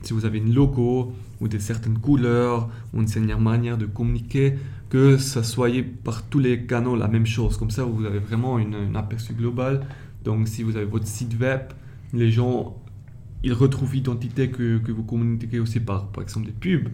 si 0.01 0.13
vous 0.13 0.25
avez 0.25 0.39
une 0.39 0.53
logo 0.53 1.13
ou 1.39 1.47
des 1.47 1.59
certaines 1.59 1.99
couleurs 1.99 2.69
ou 2.93 3.01
une 3.01 3.07
certaine 3.07 3.37
manière 3.39 3.77
de 3.77 3.85
communiquer, 3.85 4.55
que 4.89 5.17
ça 5.17 5.43
soit 5.43 5.69
par 6.03 6.23
tous 6.23 6.39
les 6.39 6.65
canaux 6.65 6.95
la 6.95 7.07
même 7.07 7.25
chose. 7.25 7.57
Comme 7.57 7.71
ça, 7.71 7.83
vous 7.83 8.05
avez 8.05 8.19
vraiment 8.19 8.57
une, 8.57 8.73
un 8.73 8.95
aperçu 8.95 9.33
global. 9.33 9.85
Donc 10.23 10.47
si 10.47 10.63
vous 10.63 10.77
avez 10.77 10.85
votre 10.85 11.05
site 11.05 11.39
web, 11.39 11.61
les 12.13 12.31
gens, 12.31 12.75
ils 13.43 13.53
retrouvent 13.53 13.93
l'identité 13.93 14.49
que, 14.49 14.79
que 14.79 14.91
vous 14.91 15.03
communiquez 15.03 15.59
aussi 15.59 15.79
par, 15.79 16.07
par 16.07 16.23
exemple, 16.23 16.47
des 16.47 16.53
pubs 16.53 16.89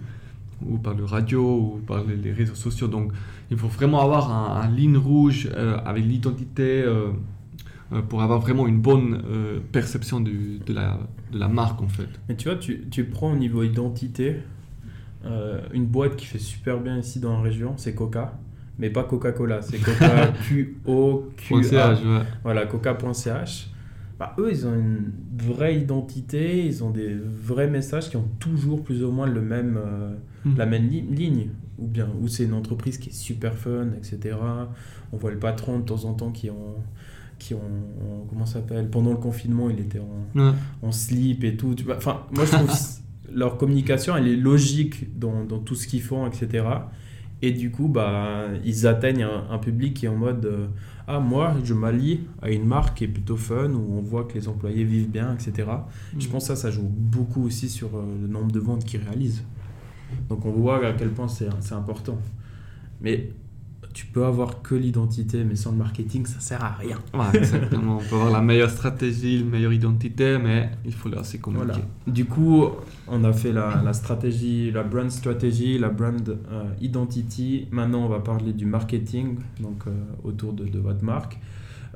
ou 0.70 0.78
par 0.78 0.94
le 0.94 1.06
radio 1.06 1.42
ou 1.42 1.82
par 1.86 2.04
les, 2.04 2.32
réseaux 2.32 2.56
sociaux. 2.56 2.88
Donc 2.88 3.12
il 3.52 3.58
faut 3.58 3.68
vraiment 3.68 4.02
avoir 4.02 4.32
un, 4.32 4.68
ligne 4.70 4.98
rouge 4.98 5.50
euh, 5.54 5.78
avec 5.86 6.04
l'identité 6.06 6.82
euh, 6.82 7.10
euh, 7.92 8.02
pour 8.02 8.22
avoir 8.22 8.40
vraiment 8.40 8.68
une 8.68 8.80
bonne 8.80 9.22
perception 9.72 10.20
de, 10.20 10.32
la, 10.68 11.00
de 11.32 11.40
la 11.40 11.48
marque 11.48 11.82
en 11.82 11.88
fait. 11.88 12.10
Mais 12.30 12.36
tu 12.36 12.50
vois, 12.50 12.58
tu, 12.58 12.88
tu 12.90 13.04
prends 13.06 13.32
au 13.32 13.38
niveau 13.38 13.64
identité 13.64 14.38
une 15.74 15.86
boîte 15.86 16.18
qui 16.18 16.26
fait 16.26 16.40
super 16.40 16.82
bien 16.82 16.98
ici 16.98 17.22
dans 17.22 17.34
la 17.34 17.42
région, 17.42 17.76
c'est 17.78 17.96
Coca. 17.96 18.38
Mais 18.80 18.90
pas 18.90 19.04
Coca-Cola, 19.04 19.62
c'est 19.62 19.78
Coca 19.82 20.34
Q-O-Q-A. 20.48 21.96
Voilà, 22.44 22.66
Coca.ch. 22.66 23.73
Bah, 24.24 24.36
eux, 24.40 24.50
ils 24.52 24.66
ont 24.66 24.74
une 24.74 25.12
vraie 25.38 25.76
identité, 25.78 26.66
ils 26.66 26.82
ont 26.82 26.92
des 26.92 27.14
vrais 27.14 27.68
messages 27.68 28.10
qui 28.10 28.16
ont 28.16 28.30
toujours 28.40 28.82
plus 28.82 29.04
ou 29.04 29.12
moins 29.12 29.28
le 29.28 29.42
même, 29.42 29.78
euh, 29.78 30.16
hmm. 30.46 30.58
la 30.58 30.66
même 30.66 30.88
ligne. 30.88 31.50
Ou 31.78 31.88
bien, 31.88 32.08
ou 32.22 32.30
c'est 32.30 32.46
une 32.46 32.54
entreprise 32.54 32.98
qui 32.98 33.10
est 33.10 33.14
super 33.14 33.58
fun, 33.58 33.88
etc. 33.98 34.38
On 35.12 35.18
voit 35.18 35.32
le 35.32 35.40
patron 35.40 35.80
de 35.80 35.84
temps 35.84 36.06
en 36.06 36.14
temps 36.14 36.32
qui 36.32 36.50
ont, 36.50 36.76
qui 37.38 37.54
ont, 37.54 37.60
comment 38.30 38.46
s'appelle 38.46 38.90
Pendant 38.90 39.12
le 39.12 39.18
confinement, 39.18 39.70
il 39.70 39.80
était 39.80 40.00
en, 40.00 40.54
en 40.82 40.92
slip 40.94 41.44
et 41.44 41.58
tout. 41.58 41.76
Enfin, 41.94 42.22
moi, 42.32 42.46
je 42.46 42.52
trouve 42.52 42.72
leur 43.34 43.58
communication, 43.58 44.16
elle 44.16 44.30
est 44.30 44.38
logique 44.38 45.20
dans, 45.20 45.44
dans 45.44 45.60
tout 45.60 45.76
ce 45.76 45.88
qu'ils 45.88 46.04
font, 46.04 46.28
etc. 46.28 46.64
Et 47.46 47.52
du 47.52 47.72
coup, 47.72 47.90
bah, 47.90 48.46
ils 48.64 48.88
atteignent 48.88 49.28
un, 49.50 49.58
public 49.58 49.96
qui 49.96 50.06
est 50.06 50.08
en 50.08 50.16
mode 50.16 50.46
euh, 50.46 50.68
Ah, 51.08 51.20
moi, 51.20 51.54
je 51.62 51.74
m'allie 51.74 52.22
à 52.42 52.50
une 52.50 52.66
marque 52.66 53.00
qui 53.00 53.04
est 53.04 53.10
plutôt 53.10 53.36
fun, 53.36 53.70
où 53.72 53.98
on 53.98 54.02
voit 54.02 54.24
que 54.24 54.36
les 54.36 54.48
employés 54.48 54.86
vivent 54.86 55.10
bien, 55.10 55.34
etc. 55.34 55.70
Je 56.18 56.26
mm. 56.26 56.32
pense 56.32 56.48
que 56.48 56.48
ça, 56.48 56.56
ça 56.56 56.72
joue 56.72 56.88
beaucoup 56.88 57.46
aussi 57.46 57.68
sur 57.68 57.98
euh, 57.98 58.06
le 58.22 58.30
nombre 58.30 58.50
de 58.54 58.62
ventes 58.62 58.86
qu'ils 58.86 59.02
réalisent. 59.02 59.44
Donc 60.30 60.46
on 60.46 60.52
voit 60.52 60.88
à 60.88 60.94
quel 60.94 61.10
point 61.10 61.28
c'est 61.28 61.74
important. 61.74 62.18
Mais 63.02 63.32
tu 63.94 64.06
peux 64.08 64.26
avoir 64.26 64.62
que 64.62 64.76
l'identité, 64.76 65.44
mais 65.44 65.56
sans 65.56 65.72
le 65.72 65.78
marketing, 65.78 66.26
ça 66.26 66.40
sert 66.40 66.64
à 66.64 66.72
rien. 66.72 66.98
Ouais, 67.14 67.38
exactement. 67.38 67.98
On 67.98 68.10
peut 68.10 68.16
avoir 68.16 68.32
la 68.32 68.42
meilleure 68.42 68.70
stratégie, 68.70 69.40
la 69.40 69.46
meilleure 69.46 69.74
identité, 69.74 70.38
mais 70.38 70.72
il 70.86 70.94
faut 70.94 71.10
la 71.10 71.22
aussi 71.22 71.40
communiquer. 71.40 71.72
Voilà. 71.74 71.86
Du 72.08 72.26
coup, 72.26 72.66
on 73.08 73.24
a 73.24 73.34
fait 73.34 73.52
la, 73.52 73.82
la 73.84 73.94
stratégie, 73.94 74.72
la 74.72 74.84
brand 74.84 75.10
strategy, 75.12 75.78
la 75.78 75.90
brand 75.90 76.28
euh, 76.30 76.64
identity. 76.82 77.68
Maintenant, 77.72 78.06
on 78.06 78.10
va 78.10 78.20
parler 78.20 78.54
du 78.54 78.66
marketing, 78.66 79.38
donc 79.60 79.84
euh, 79.88 79.92
autour 80.24 80.54
de, 80.54 80.66
de, 80.66 80.80
votre 80.80 81.04
marque. 81.04 81.40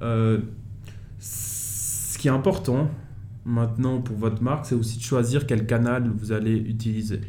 Euh, 0.01 0.39
ce 1.20 2.18
qui 2.18 2.27
est 2.27 2.32
important 2.32 2.89
maintenant 3.46 4.01
pour 4.01 4.18
votre 4.18 4.44
marque, 4.44 4.66
c'est 4.66 4.75
aussi 4.75 4.98
de 4.98 5.04
choisir 5.04 5.48
quel 5.48 5.66
canal 5.66 6.12
vous 6.16 6.32
allez 6.32 6.56
utiliser. 6.56 7.22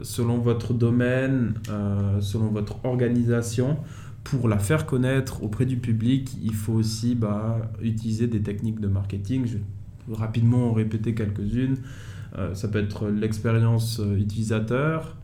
Selon 0.00 0.38
votre 0.38 0.74
domaine, 0.74 1.54
euh, 1.70 2.20
selon 2.20 2.48
votre 2.48 2.84
organisation, 2.84 3.78
pour 4.24 4.48
la 4.48 4.58
faire 4.58 4.86
connaître 4.86 5.42
auprès 5.42 5.66
du 5.66 5.76
public, 5.76 6.36
il 6.42 6.54
faut 6.54 6.74
aussi 6.74 7.14
bah, 7.14 7.70
utiliser 7.80 8.26
des 8.26 8.42
techniques 8.42 8.80
de 8.80 8.88
marketing. 8.88 9.46
Je 9.46 9.56
vais 9.56 10.16
rapidement 10.16 10.70
en 10.70 10.72
répéter 10.72 11.14
quelques-unes. 11.14 11.78
Euh, 12.38 12.54
ça 12.54 12.68
peut 12.68 12.78
être 12.78 13.08
l'expérience 13.08 14.00
euh, 14.00 14.16
utilisateur, 14.16 15.16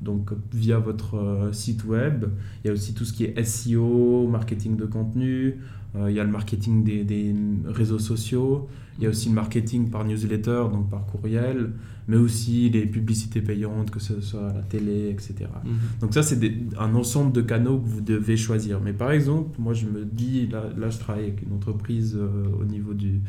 donc 0.00 0.32
via 0.52 0.78
votre 0.78 1.16
euh, 1.16 1.52
site 1.52 1.84
web. 1.84 2.26
Il 2.64 2.68
y 2.68 2.70
a 2.70 2.72
aussi 2.72 2.94
tout 2.94 3.04
ce 3.04 3.12
qui 3.12 3.24
est 3.24 3.44
SEO, 3.44 4.26
marketing 4.28 4.76
de 4.76 4.86
contenu. 4.86 5.58
Euh, 5.94 6.10
il 6.10 6.16
y 6.16 6.20
a 6.20 6.24
le 6.24 6.30
marketing 6.30 6.84
des, 6.84 7.04
des, 7.04 7.34
réseaux 7.66 7.98
sociaux. 7.98 8.68
Il 8.98 9.04
y 9.04 9.06
a 9.06 9.10
aussi 9.10 9.28
le 9.28 9.34
marketing 9.34 9.90
par 9.90 10.04
newsletter, 10.04 10.64
donc 10.72 10.88
par 10.90 11.04
courriel, 11.06 11.70
mais 12.08 12.16
aussi 12.16 12.70
les 12.70 12.86
publicités 12.86 13.42
payantes, 13.42 13.90
que 13.90 14.00
ce 14.00 14.20
soit 14.20 14.48
à 14.48 14.52
la 14.54 14.62
télé, 14.62 15.10
etc. 15.10 15.34
Mm 15.40 15.68
-hmm. 15.68 16.00
Donc 16.00 16.14
ça, 16.14 16.22
c'est 16.22 16.38
un 16.78 16.94
ensemble 16.94 17.32
de 17.32 17.42
canaux 17.42 17.78
que 17.78 17.88
vous 17.88 18.00
devez 18.00 18.36
choisir. 18.36 18.80
Mais 18.80 18.94
par 18.94 19.10
exemple, 19.12 19.50
moi, 19.58 19.74
je 19.74 19.86
me 19.86 20.04
dis, 20.04 20.46
là, 20.48 20.62
là 20.76 20.88
je 20.90 20.98
travaille 20.98 21.24
avec 21.24 21.42
une 21.42 21.52
entreprise 21.52 22.16
euh, 22.16 22.60
au 22.60 22.64
niveau 22.64 22.94
du, 22.94 23.20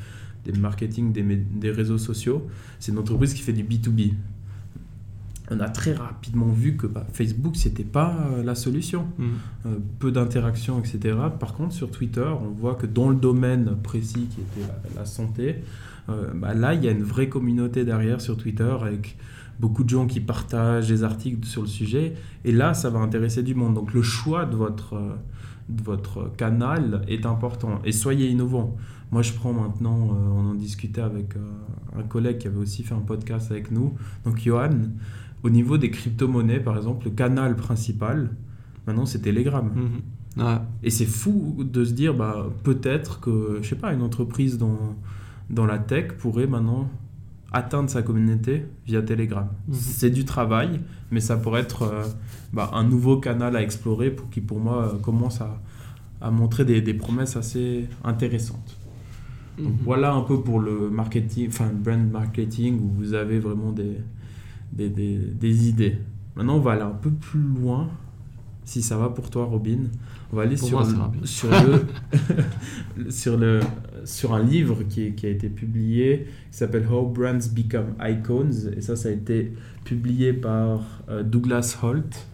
des 0.45 0.53
marketing 0.59 1.11
des, 1.11 1.23
des 1.63 1.71
réseaux 1.71 1.97
sociaux. 1.97 2.39
C'est 2.79 2.91
une 2.93 2.99
entreprise 2.99 3.33
qui 3.33 3.41
fait 3.41 3.57
du 3.61 3.63
B2B 3.63 4.13
on 5.49 5.59
a 5.59 5.69
très 5.69 5.93
rapidement 5.93 6.47
vu 6.47 6.75
que 6.75 6.87
bah, 6.87 7.05
Facebook, 7.13 7.55
c'était 7.55 7.83
pas 7.83 8.15
euh, 8.31 8.43
la 8.43 8.55
solution. 8.55 9.07
Mmh. 9.17 9.25
Euh, 9.65 9.77
peu 9.99 10.11
d'interactions, 10.11 10.79
etc. 10.79 11.15
Par 11.39 11.53
contre, 11.53 11.73
sur 11.73 11.89
Twitter, 11.89 12.27
on 12.41 12.49
voit 12.49 12.75
que 12.75 12.85
dans 12.85 13.09
le 13.09 13.15
domaine 13.15 13.77
précis 13.81 14.27
qui 14.29 14.41
était 14.41 14.67
la, 14.67 15.01
la 15.01 15.05
santé, 15.05 15.63
euh, 16.09 16.31
bah, 16.35 16.53
là, 16.53 16.73
il 16.73 16.83
y 16.83 16.87
a 16.87 16.91
une 16.91 17.03
vraie 17.03 17.29
communauté 17.29 17.85
derrière 17.85 18.19
sur 18.19 18.35
Twitter 18.35 18.75
avec 18.81 19.17
beaucoup 19.59 19.83
de 19.83 19.89
gens 19.89 20.05
qui 20.05 20.19
partagent 20.19 20.89
des 20.89 21.03
articles 21.03 21.45
sur 21.47 21.61
le 21.61 21.67
sujet. 21.67 22.15
Et 22.43 22.51
là, 22.51 22.73
ça 22.73 22.89
va 22.89 22.99
intéresser 22.99 23.41
du 23.41 23.55
monde. 23.55 23.73
Donc, 23.73 23.93
le 23.93 24.01
choix 24.01 24.45
de 24.45 24.55
votre, 24.55 25.01
de 25.69 25.81
votre 25.81 26.29
canal 26.35 27.03
est 27.07 27.25
important. 27.25 27.79
Et 27.85 27.93
soyez 27.93 28.27
innovant. 28.27 28.75
Moi, 29.11 29.21
je 29.21 29.31
prends 29.31 29.53
maintenant, 29.53 30.09
on 30.35 30.49
en 30.49 30.53
discutait 30.53 30.99
avec 30.99 31.35
un 31.97 32.03
collègue 32.03 32.39
qui 32.39 32.47
avait 32.47 32.57
aussi 32.59 32.83
fait 32.83 32.93
un 32.93 32.99
podcast 32.99 33.49
avec 33.51 33.71
nous, 33.71 33.93
donc 34.25 34.37
Johan. 34.39 34.71
Au 35.43 35.49
niveau 35.49 35.77
des 35.77 35.91
crypto-monnaies, 35.91 36.59
par 36.59 36.77
exemple, 36.77 37.05
le 37.05 37.11
canal 37.11 37.55
principal, 37.55 38.31
maintenant, 38.85 39.05
c'est 39.05 39.19
Telegram. 39.19 39.69
Ouais. 40.37 40.43
Et 40.83 40.89
c'est 40.89 41.05
fou 41.05 41.57
de 41.59 41.83
se 41.83 41.93
dire, 41.93 42.13
bah, 42.13 42.47
peut-être 42.63 43.19
que, 43.19 43.59
je 43.61 43.67
sais 43.67 43.75
pas, 43.75 43.93
une 43.93 44.01
entreprise 44.01 44.57
dans, 44.57 44.95
dans 45.49 45.65
la 45.65 45.79
tech 45.79 46.13
pourrait 46.17 46.47
maintenant 46.47 46.89
atteindre 47.51 47.89
sa 47.89 48.01
communauté 48.01 48.65
via 48.85 49.01
Telegram. 49.01 49.47
Mmh. 49.67 49.73
C'est 49.73 50.09
du 50.09 50.25
travail, 50.25 50.81
mais 51.11 51.21
ça 51.21 51.37
pourrait 51.37 51.61
être 51.61 51.83
euh, 51.83 52.03
bah, 52.53 52.69
un 52.73 52.83
nouveau 52.83 53.17
canal 53.17 53.55
à 53.55 53.61
explorer 53.61 54.11
pour 54.11 54.29
qui, 54.29 54.41
pour 54.41 54.59
moi, 54.59 54.93
euh, 54.93 54.97
commence 54.97 55.41
à, 55.41 55.61
à 56.21 56.29
montrer 56.29 56.65
des, 56.65 56.81
des, 56.81 56.93
promesses 56.93 57.37
assez 57.37 57.87
intéressantes. 58.03 58.77
Donc, 59.57 59.73
mmh. 59.73 59.83
voilà 59.83 60.13
un 60.13 60.21
peu 60.21 60.41
pour 60.41 60.59
le 60.59 60.89
marketing, 60.89 61.47
enfin, 61.47 61.69
brand 61.73 62.11
marketing, 62.11 62.79
où 62.79 62.89
vous 62.89 63.13
avez 63.13 63.39
vraiment 63.39 63.71
des, 63.71 63.97
des, 64.71 64.89
des, 64.89 65.17
des, 65.17 65.69
idées. 65.69 65.97
Maintenant, 66.35 66.57
on 66.57 66.61
va 66.61 66.73
aller 66.73 66.81
un 66.81 66.89
peu 66.89 67.11
plus 67.11 67.41
loin, 67.41 67.89
si 68.63 68.81
ça 68.81 68.97
va 68.97 69.09
pour 69.09 69.29
toi, 69.29 69.45
Robin. 69.45 69.85
On 70.31 70.35
va 70.35 70.43
aller 70.43 70.55
pour 70.55 70.67
sur, 70.67 70.79
moi, 70.79 71.11
le, 71.19 71.25
sur, 71.25 71.49
le, 71.49 73.09
sur, 73.09 73.37
le, 73.37 73.59
sur 74.05 74.33
un 74.33 74.43
livre 74.43 74.83
qui, 74.83 75.13
qui 75.13 75.25
a 75.25 75.29
été 75.29 75.49
publié, 75.49 76.27
qui 76.51 76.57
s'appelle 76.57 76.85
How 76.87 77.07
Brands 77.07 77.49
Become 77.55 77.95
Icons. 78.01 78.71
Et 78.75 78.81
ça, 78.81 78.95
ça 78.95 79.09
a 79.09 79.11
été 79.11 79.53
publié 79.83 80.33
par 80.33 81.01
euh, 81.09 81.23
Douglas 81.23 81.77
Holt. 81.81 82.27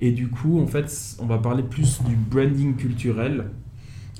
Et 0.00 0.12
du 0.12 0.28
coup, 0.28 0.60
en 0.60 0.66
fait, 0.66 1.16
on 1.18 1.26
va 1.26 1.38
parler 1.38 1.62
plus 1.62 2.02
du 2.02 2.16
branding 2.16 2.76
culturel 2.76 3.46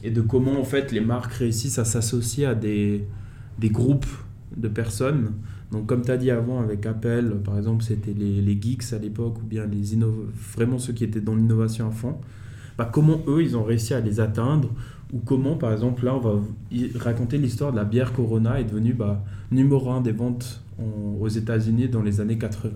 et 0.04 0.10
de 0.10 0.20
comment, 0.20 0.60
en 0.60 0.64
fait, 0.64 0.92
les 0.92 1.00
marques 1.00 1.32
réussissent 1.32 1.78
à 1.78 1.84
s'associer 1.84 2.46
à 2.46 2.54
des, 2.54 3.06
des 3.58 3.70
groupes 3.70 4.06
de 4.56 4.68
personnes 4.68 5.32
donc, 5.74 5.86
comme 5.86 6.02
tu 6.02 6.12
as 6.12 6.16
dit 6.16 6.30
avant 6.30 6.60
avec 6.60 6.86
Apple, 6.86 7.34
par 7.44 7.58
exemple, 7.58 7.82
c'était 7.82 8.12
les, 8.12 8.58
geeks 8.62 8.92
à 8.92 8.98
l'époque, 8.98 9.38
ou 9.42 9.44
bien 9.44 9.66
les 9.66 9.98
vraiment 10.56 10.78
ceux 10.78 10.92
qui 10.92 11.02
étaient 11.02 11.20
dans 11.20 11.34
l'innovation 11.34 11.88
à 11.88 11.90
fond. 11.90 12.14
Bah, 12.78 12.88
comment 12.92 13.22
eux, 13.26 13.42
ils 13.42 13.56
ont 13.56 13.64
réussi 13.64 13.92
à 13.92 13.98
les 13.98 14.20
atteindre? 14.20 14.70
Ou 15.12 15.18
comment, 15.18 15.56
par 15.56 15.72
exemple, 15.72 16.04
là, 16.04 16.14
on 16.14 16.20
va 16.20 16.40
raconter 16.94 17.38
l'histoire 17.38 17.72
de 17.72 17.76
la 17.76 17.84
bière 17.84 18.12
Corona 18.12 18.60
est 18.60 18.64
devenue 18.64 18.92
bah, 18.92 19.24
numéro 19.50 19.90
un 19.90 20.00
des 20.00 20.12
ventes 20.12 20.62
en, 20.78 21.16
aux 21.20 21.28
États-Unis 21.28 21.88
dans 21.88 22.02
les 22.02 22.20
années 22.20 22.38
80. 22.38 22.70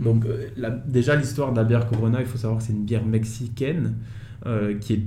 Donc, 0.00 0.24
euh, 0.24 0.48
déjà, 0.86 1.16
l'histoire 1.16 1.52
de 1.52 1.58
la 1.58 1.64
bière 1.64 1.86
Corona, 1.86 2.20
il 2.20 2.26
faut 2.26 2.38
savoir 2.38 2.60
que 2.60 2.64
c'est 2.64 2.72
une 2.72 2.86
bière 2.86 3.04
mexicaine 3.04 3.92
euh, 4.46 4.78
qui 4.78 4.94
est 4.94 5.02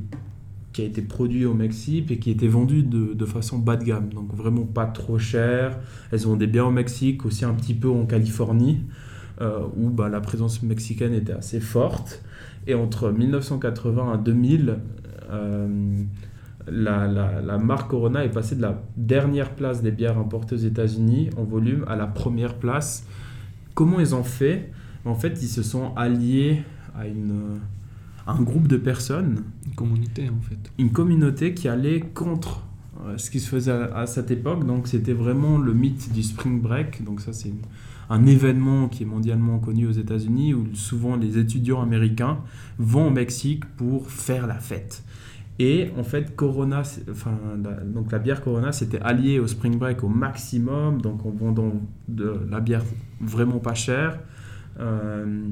qui 0.73 0.81
a 0.81 0.85
été 0.85 1.01
produit 1.01 1.45
au 1.45 1.53
Mexique 1.53 2.11
et 2.11 2.19
qui 2.19 2.31
était 2.31 2.47
vendu 2.47 2.83
de, 2.83 3.13
de, 3.13 3.25
façon 3.25 3.57
bas 3.57 3.75
de 3.75 3.83
gamme, 3.83 4.13
donc 4.13 4.33
vraiment 4.33 4.65
pas 4.65 4.85
trop 4.85 5.17
cher. 5.17 5.77
Elles 6.11 6.19
vendaient 6.19 6.47
bien 6.47 6.65
au 6.65 6.71
Mexique, 6.71 7.25
aussi 7.25 7.45
un 7.45 7.53
petit 7.53 7.73
peu 7.73 7.89
en 7.89 8.05
Californie, 8.05 8.81
euh, 9.41 9.61
où 9.75 9.89
bah, 9.89 10.09
la 10.09 10.21
présence 10.21 10.61
mexicaine 10.61 11.13
était 11.13 11.33
assez 11.33 11.59
forte. 11.59 12.23
Et 12.67 12.75
entre 12.75 13.11
1980 13.11 14.19
et 14.19 14.23
2000, 14.23 14.77
euh, 15.31 16.03
la, 16.67 17.07
la, 17.07 17.41
la, 17.41 17.57
marque 17.57 17.89
Corona 17.89 18.23
est 18.23 18.29
passée 18.29 18.55
de 18.55 18.61
la 18.61 18.79
dernière 18.95 19.55
place 19.55 19.81
des 19.81 19.91
bières 19.91 20.19
importées 20.19 20.53
aux 20.53 20.59
États-Unis 20.59 21.31
en 21.35 21.43
volume 21.43 21.83
à 21.87 21.95
la 21.95 22.05
première 22.05 22.55
place. 22.55 23.07
Comment 23.73 23.99
ils 23.99 24.13
ont 24.13 24.23
fait? 24.23 24.71
En 25.05 25.15
fait, 25.15 25.41
ils 25.41 25.47
se 25.47 25.63
sont 25.63 25.95
alliés 25.95 26.61
à 26.95 27.07
une 27.07 27.59
un 28.27 28.41
groupe 28.41 28.67
de 28.67 28.77
personnes. 28.77 29.43
Une 29.65 29.75
communauté 29.75 30.29
en 30.29 30.41
fait. 30.41 30.71
Une 30.77 30.91
communauté 30.91 31.53
qui 31.53 31.67
allait 31.67 32.01
contre 32.01 32.63
euh, 33.05 33.17
ce 33.17 33.31
qui 33.31 33.39
se 33.39 33.49
faisait 33.49 33.71
à, 33.71 34.05
cette 34.05 34.31
époque. 34.31 34.65
Donc 34.65 34.87
c'était 34.87 35.13
vraiment 35.13 35.57
le 35.57 35.73
mythe 35.73 36.11
du 36.11 36.23
Spring 36.23 36.61
Break. 36.61 37.03
Donc 37.03 37.21
ça 37.21 37.33
c'est 37.33 37.53
un 38.09 38.25
événement 38.25 38.87
qui 38.87 39.03
est 39.03 39.05
mondialement 39.05 39.59
connu 39.59 39.87
aux 39.87 39.91
États-Unis 39.91 40.53
où 40.53 40.67
souvent 40.73 41.15
les 41.15 41.37
étudiants 41.37 41.81
américains 41.81 42.39
vont 42.77 43.07
au 43.07 43.11
Mexique 43.11 43.65
pour 43.77 44.09
faire 44.09 44.47
la 44.47 44.55
fête. 44.55 45.03
Et 45.61 45.89
en 45.97 46.03
fait, 46.03 46.37
Corona, 46.37 46.83
enfin, 47.11 47.37
la, 47.61 47.71
donc 47.71 48.13
la 48.13 48.19
bière 48.19 48.41
Corona 48.41 48.71
s'était 48.71 49.01
alliée 49.01 49.39
au 49.39 49.47
Spring 49.47 49.77
Break 49.77 50.05
au 50.05 50.07
maximum, 50.07 51.01
donc 51.01 51.25
en 51.25 51.31
vendant 51.31 51.73
de 52.07 52.33
la 52.49 52.61
bière 52.61 52.83
vraiment 53.19 53.59
pas 53.59 53.73
chère. 53.73 54.19
Euh, 54.79 55.49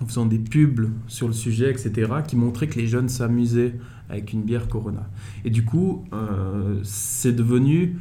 en 0.00 0.06
faisant 0.06 0.26
des 0.26 0.38
pubs 0.38 0.90
sur 1.06 1.26
le 1.26 1.32
sujet, 1.32 1.70
etc., 1.70 2.12
qui 2.26 2.36
montraient 2.36 2.68
que 2.68 2.78
les 2.78 2.86
jeunes 2.86 3.08
s'amusaient 3.08 3.74
avec 4.08 4.32
une 4.32 4.42
bière 4.42 4.68
Corona. 4.68 5.08
Et 5.44 5.50
du 5.50 5.64
coup, 5.64 6.04
euh, 6.12 6.78
c'est 6.82 7.32
devenu, 7.32 7.96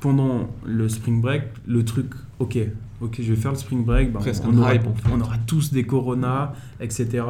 pendant 0.00 0.48
le 0.64 0.88
spring 0.88 1.20
break, 1.20 1.44
le 1.66 1.84
truc, 1.84 2.06
ok, 2.38 2.58
ok, 3.00 3.16
je 3.20 3.32
vais 3.32 3.40
faire 3.40 3.52
le 3.52 3.56
spring 3.56 3.84
break, 3.84 4.12
bah, 4.12 4.20
on, 4.44 4.58
aura, 4.58 4.74
hype, 4.74 4.86
en 4.86 4.94
fait. 4.94 5.08
on, 5.12 5.20
aura, 5.20 5.36
tous 5.38 5.72
des 5.72 5.84
Corona, 5.84 6.52
etc. 6.80 7.24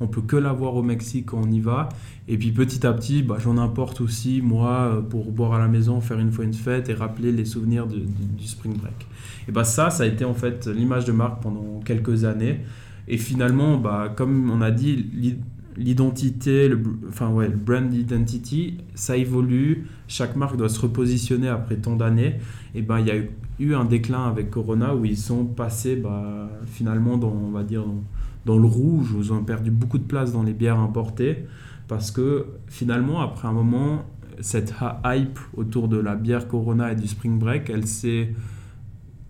On 0.00 0.08
peut 0.08 0.20
que 0.20 0.36
l'avoir 0.36 0.74
au 0.74 0.82
Mexique 0.82 1.26
quand 1.26 1.40
on 1.42 1.50
y 1.50 1.60
va. 1.60 1.88
Et 2.28 2.36
puis 2.36 2.52
petit 2.52 2.86
à 2.86 2.92
petit, 2.92 3.22
bah, 3.22 3.36
j'en 3.40 3.56
importe 3.56 4.00
aussi, 4.00 4.42
moi, 4.42 5.02
pour 5.08 5.30
boire 5.30 5.54
à 5.54 5.58
la 5.58 5.68
maison, 5.68 6.00
faire 6.00 6.18
une 6.18 6.32
fois 6.32 6.44
une 6.44 6.54
fête 6.54 6.88
et 6.88 6.94
rappeler 6.94 7.32
les 7.32 7.44
souvenirs 7.44 7.86
de, 7.86 7.98
du 7.98 8.46
spring 8.46 8.76
break. 8.76 9.06
Et 9.48 9.52
bah 9.52 9.64
ça, 9.64 9.90
ça 9.90 10.02
a 10.02 10.06
été 10.06 10.24
en 10.24 10.34
fait 10.34 10.66
l'image 10.66 11.06
de 11.06 11.12
marque 11.12 11.42
pendant 11.42 11.80
quelques 11.84 12.24
années. 12.24 12.60
Et 13.12 13.18
finalement, 13.18 13.76
bah, 13.76 14.14
comme 14.16 14.50
on 14.50 14.62
a 14.62 14.70
dit, 14.70 15.36
l'identité, 15.76 16.68
le, 16.68 16.80
enfin 17.08 17.28
ouais, 17.28 17.48
le 17.48 17.56
brand 17.56 17.92
identity, 17.92 18.78
ça 18.94 19.16
évolue. 19.16 19.88
Chaque 20.06 20.36
marque 20.36 20.56
doit 20.56 20.68
se 20.68 20.80
repositionner 20.80 21.48
après 21.48 21.74
tant 21.76 21.96
d'années. 21.96 22.36
Et 22.76 22.82
ben, 22.82 23.00
il 23.00 23.06
y 23.08 23.10
a 23.10 23.16
eu 23.58 23.74
un 23.74 23.84
déclin 23.84 24.28
avec 24.28 24.50
Corona 24.50 24.94
où 24.94 25.04
ils 25.04 25.16
sont 25.16 25.44
passés 25.44 25.96
bah, 25.96 26.48
finalement 26.66 27.16
dans, 27.16 27.32
on 27.32 27.50
va 27.50 27.64
dire, 27.64 27.84
dans, 27.84 28.04
dans 28.46 28.58
le 28.58 28.66
rouge, 28.66 29.12
où 29.12 29.18
ils 29.18 29.32
ont 29.32 29.42
perdu 29.42 29.72
beaucoup 29.72 29.98
de 29.98 30.04
place 30.04 30.32
dans 30.32 30.44
les 30.44 30.54
bières 30.54 30.78
importées. 30.78 31.46
Parce 31.88 32.12
que 32.12 32.46
finalement, 32.68 33.20
après 33.22 33.48
un 33.48 33.52
moment, 33.52 34.04
cette 34.38 34.72
hype 35.04 35.40
autour 35.56 35.88
de 35.88 35.96
la 35.96 36.14
bière 36.14 36.46
Corona 36.46 36.92
et 36.92 36.94
du 36.94 37.08
Spring 37.08 37.40
Break, 37.40 37.70
elle 37.70 37.88
s'est 37.88 38.32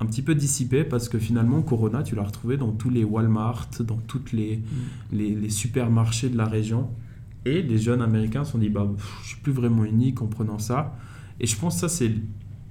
un 0.01 0.07
petit 0.07 0.23
peu 0.23 0.35
dissipé 0.35 0.85
parce 0.85 1.09
que 1.09 1.19
finalement, 1.19 1.61
Corona, 1.63 2.03
tu 2.03 2.15
l'as 2.15 2.23
retrouvé 2.23 2.57
dans 2.57 2.73
tous 2.73 2.91
les 2.91 3.05
Walmart, 3.05 3.69
dans 3.81 3.99
tous 4.07 4.33
les, 4.33 4.57
Mm. 4.57 5.17
les, 5.17 5.35
les 5.35 5.51
supermarchés 5.51 6.29
de 6.31 6.37
la 6.39 6.47
région. 6.47 6.89
Et 7.45 7.63
les 7.63 7.79
jeunes 7.79 8.03
américains 8.03 8.45
se 8.45 8.53
sont 8.53 8.59
dit, 8.59 8.69
bah, 8.71 8.87
pff, 8.95 9.19
je 9.23 9.29
suis 9.29 9.41
plus 9.41 9.53
vraiment 9.53 9.85
unique 9.85 10.21
en 10.23 10.27
prenant 10.27 10.59
ça. 10.59 10.97
Et 11.39 11.47
je 11.47 11.57
pense 11.57 11.75
que 11.75 11.81
ça, 11.81 11.89
c'est 11.89 12.13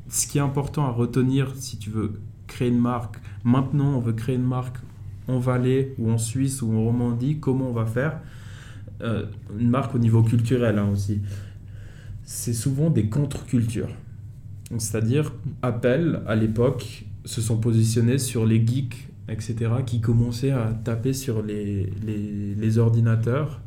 ce 0.10 0.28
qui 0.28 0.38
est 0.38 0.42
important 0.42 0.86
à 0.86 0.92
retenir 0.92 1.54
si 1.56 1.78
tu 1.78 1.90
veux 1.90 2.20
créer 2.48 2.70
une 2.70 2.80
marque. 2.80 3.18
Maintenant, 3.44 3.96
on 3.96 4.00
veut 4.00 4.14
créer 4.14 4.36
une 4.36 4.44
marque 4.48 4.78
en 5.28 5.40
Valais 5.40 5.94
ou 6.00 6.12
en 6.12 6.18
Suisse 6.18 6.62
ou 6.62 6.72
en 6.74 6.84
Romandie. 6.84 7.40
Comment 7.40 7.70
on 7.70 7.74
va 7.74 7.86
faire? 7.86 8.20
Euh, 9.02 9.26
Une 9.60 9.70
marque 9.70 9.96
au 9.96 10.00
niveau 10.00 10.24
culturel 10.24 10.78
hein, 10.80 10.90
aussi. 10.92 11.22
C'est 12.24 12.54
souvent 12.54 12.90
des 12.90 13.08
contre-cultures. 13.08 13.90
C'est-à-dire, 14.78 15.32
Apple, 15.64 16.22
à 16.28 16.36
l'époque, 16.36 17.06
se 17.30 17.42
sont 17.42 17.58
positionnés 17.58 18.18
sur 18.18 18.46
les 18.46 18.66
geeks, 18.66 19.08
etc., 19.28 19.56
qui 19.86 20.02
commençaient 20.02 20.52
à 20.52 20.74
taper 20.84 21.14
sur 21.14 21.44
les, 21.44 21.92
les, 22.06 22.56
les 22.56 22.78
ordinateurs. 22.80 23.62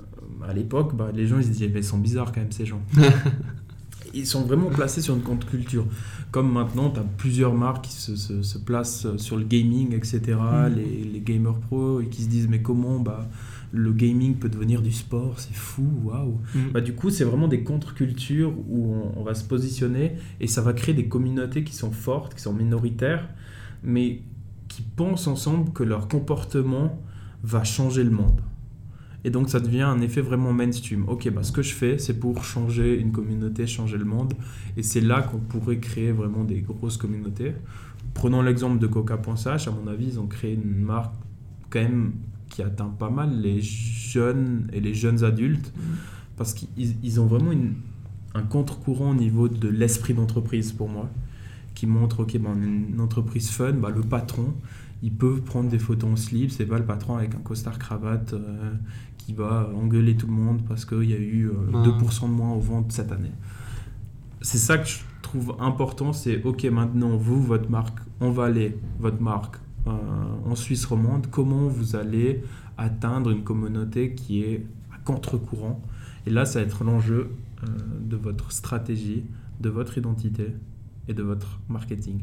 Euh, 0.00 0.48
À 0.48 0.52
l'époque, 0.54 0.96
bah, 0.96 1.10
les 1.14 1.26
gens 1.26 1.38
ils 1.38 1.44
se 1.44 1.50
disaient, 1.50 1.70
mais 1.72 1.80
ils 1.80 1.84
sont 1.84 1.98
bizarres 1.98 2.30
quand 2.32 2.40
même 2.40 2.52
ces 2.52 2.66
gens. 2.66 2.80
ils 4.14 4.26
sont 4.26 4.42
vraiment 4.44 4.70
placés 4.70 5.00
sur 5.00 5.14
une 5.14 5.22
contre-culture. 5.22 5.86
Comme 6.30 6.52
maintenant, 6.52 6.90
tu 6.90 7.00
as 7.00 7.04
plusieurs 7.16 7.54
marques 7.54 7.84
qui 7.86 7.92
se, 7.92 8.14
se, 8.16 8.42
se 8.42 8.58
placent 8.58 9.06
sur 9.16 9.36
le 9.36 9.44
gaming, 9.44 9.92
etc., 9.94 10.20
Mhm. 10.28 10.74
les, 10.76 11.04
les 11.12 11.20
gamers 11.20 11.58
pro, 11.58 12.00
et 12.00 12.06
qui 12.06 12.22
se 12.22 12.28
disent, 12.28 12.48
mais 12.48 12.62
comment 12.62 13.00
bah, 13.00 13.28
le 13.72 13.92
gaming 13.92 14.36
peut 14.36 14.48
devenir 14.48 14.82
du 14.82 14.92
sport, 14.92 15.38
c'est 15.38 15.54
fou, 15.54 15.86
waouh. 16.04 16.40
Mm. 16.54 16.70
Bah, 16.72 16.80
du 16.80 16.94
coup, 16.94 17.10
c'est 17.10 17.24
vraiment 17.24 17.48
des 17.48 17.62
contre-cultures 17.62 18.52
où 18.68 18.92
on, 18.94 19.20
on 19.20 19.22
va 19.22 19.34
se 19.34 19.44
positionner 19.44 20.12
et 20.40 20.46
ça 20.46 20.62
va 20.62 20.72
créer 20.72 20.94
des 20.94 21.08
communautés 21.08 21.64
qui 21.64 21.74
sont 21.74 21.92
fortes, 21.92 22.34
qui 22.34 22.42
sont 22.42 22.52
minoritaires, 22.52 23.28
mais 23.82 24.22
qui 24.68 24.82
pensent 24.82 25.26
ensemble 25.26 25.72
que 25.72 25.82
leur 25.82 26.08
comportement 26.08 27.00
va 27.42 27.64
changer 27.64 28.04
le 28.04 28.10
monde. 28.10 28.40
Et 29.22 29.30
donc, 29.30 29.50
ça 29.50 29.60
devient 29.60 29.82
un 29.82 30.00
effet 30.00 30.22
vraiment 30.22 30.52
mainstream. 30.52 31.04
Ok, 31.08 31.30
bah, 31.30 31.42
ce 31.42 31.52
que 31.52 31.62
je 31.62 31.74
fais, 31.74 31.98
c'est 31.98 32.18
pour 32.18 32.42
changer 32.42 32.98
une 32.98 33.12
communauté, 33.12 33.66
changer 33.66 33.98
le 33.98 34.04
monde. 34.04 34.32
Et 34.76 34.82
c'est 34.82 35.00
là 35.00 35.22
qu'on 35.22 35.38
pourrait 35.38 35.78
créer 35.78 36.10
vraiment 36.10 36.42
des 36.42 36.60
grosses 36.60 36.96
communautés. 36.96 37.52
Prenons 38.14 38.42
l'exemple 38.42 38.78
de 38.78 38.86
Coca.ch, 38.86 39.68
à 39.68 39.70
mon 39.70 39.86
avis, 39.86 40.06
ils 40.06 40.20
ont 40.20 40.26
créé 40.26 40.54
une 40.54 40.80
marque 40.80 41.14
quand 41.68 41.80
même 41.80 42.12
qui 42.60 42.66
atteint 42.66 42.92
pas 42.98 43.10
mal 43.10 43.40
les 43.40 43.60
jeunes 43.60 44.68
et 44.72 44.80
les 44.80 44.94
jeunes 44.94 45.24
adultes 45.24 45.72
parce 46.36 46.54
qu'ils 46.54 46.68
ils 47.02 47.20
ont 47.20 47.26
vraiment 47.26 47.52
une- 47.52 47.74
un 48.34 48.42
contre-courant 48.42 49.10
au 49.10 49.14
niveau 49.14 49.48
de 49.48 49.68
l'esprit 49.68 50.14
d'entreprise 50.14 50.72
pour 50.72 50.88
moi 50.88 51.08
qui 51.74 51.86
montre 51.86 52.20
ok 52.20 52.38
ben, 52.38 52.54
une 52.62 53.00
entreprise 53.00 53.50
fun 53.50 53.72
bah, 53.72 53.90
le 53.90 54.02
patron 54.02 54.52
il 55.02 55.12
peut 55.12 55.36
prendre 55.40 55.68
des 55.70 55.78
photos 55.78 56.10
en 56.12 56.16
slip 56.16 56.50
c'est 56.50 56.66
pas 56.66 56.78
le 56.78 56.84
patron 56.84 57.16
avec 57.16 57.34
un 57.34 57.38
costard 57.38 57.78
cravate 57.78 58.34
euh, 58.34 58.72
qui 59.18 59.32
va 59.32 59.70
engueuler 59.74 60.14
tout 60.16 60.26
le 60.26 60.32
monde 60.32 60.60
parce 60.68 60.84
qu'il 60.84 61.04
y 61.10 61.14
a 61.14 61.18
eu 61.18 61.46
euh, 61.48 61.52
Ah. 61.74 61.82
2% 61.82 62.28
de 62.28 62.34
moins 62.34 62.52
aux 62.52 62.60
ventes 62.60 62.92
cette 62.92 63.12
année 63.12 63.32
c'est 64.42 64.58
ça 64.58 64.78
que 64.78 64.86
je 64.88 64.98
trouve 65.22 65.56
important 65.60 66.12
c'est 66.12 66.42
ok 66.44 66.64
maintenant 66.66 67.16
vous 67.16 67.42
votre 67.42 67.70
marque 67.70 67.98
en 68.20 68.30
Valais 68.30 68.76
votre 68.98 69.20
marque 69.22 69.56
euh, 69.86 69.90
en 70.44 70.54
Suisse 70.54 70.84
romande 70.84 71.26
comment 71.30 71.68
vous 71.68 71.96
allez 71.96 72.42
atteindre 72.78 73.30
une 73.30 73.42
communauté 73.42 74.14
qui 74.14 74.42
est 74.42 74.66
à 74.92 74.98
contre-courant 74.98 75.82
et 76.26 76.30
là, 76.30 76.44
ça 76.44 76.60
va 76.60 76.66
être 76.66 76.84
l'enjeu 76.84 77.30
euh, 77.62 77.66
de 78.00 78.16
votre 78.16 78.52
stratégie, 78.52 79.24
de 79.60 79.68
votre 79.68 79.96
identité 79.98 80.54
et 81.08 81.14
de 81.14 81.22
votre 81.22 81.60
marketing. 81.68 82.20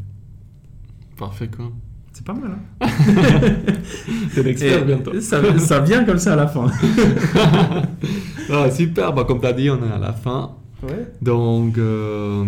Parfait, 1.17 1.49
quoi. 1.49 1.71
C'est 2.13 2.25
pas 2.25 2.33
mal, 2.33 2.57
hein 2.81 2.87
T'es 4.33 4.43
l'expert 4.43 4.85
bientôt. 4.85 5.19
ça, 5.21 5.59
ça 5.59 5.81
vient 5.81 6.03
comme 6.03 6.17
ça 6.17 6.33
à 6.33 6.35
la 6.35 6.47
fin. 6.47 6.67
Ah, 8.49 8.71
super, 8.71 9.11
bah, 9.11 9.25
comme 9.25 9.41
tu 9.41 9.45
as 9.45 9.51
dit, 9.51 9.69
on 9.69 9.83
est 9.83 9.91
à 9.91 9.97
la 9.97 10.13
fin. 10.13 10.55
Ouais. 10.81 11.11
Donc, 11.21 11.77
euh, 11.77 12.45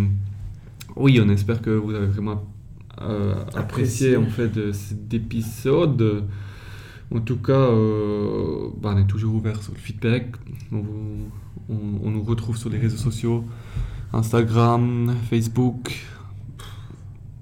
oui, 0.96 1.20
on 1.22 1.28
espère 1.28 1.62
que 1.62 1.72
vous 1.72 1.94
avez 1.94 2.06
vraiment 2.06 2.46
apprécié 3.00 4.16
Apprécié. 4.16 4.18
en 4.18 4.26
fait 4.26 4.72
cet 4.74 5.14
épisode. 5.14 6.24
En 7.14 7.20
tout 7.22 7.38
cas, 7.38 7.54
euh, 7.54 8.68
bah, 8.80 8.92
on 8.96 9.00
est 9.00 9.08
toujours 9.08 9.34
ouvert 9.34 9.62
sur 9.64 9.74
le 9.74 9.80
feedback. 9.80 10.28
On, 10.72 10.78
on- 11.70 12.00
on 12.04 12.10
nous 12.12 12.24
retrouve 12.24 12.56
sur 12.58 12.70
les 12.70 12.78
réseaux 12.78 12.98
sociaux 12.98 13.44
Instagram, 14.14 15.16
Facebook. 15.30 15.96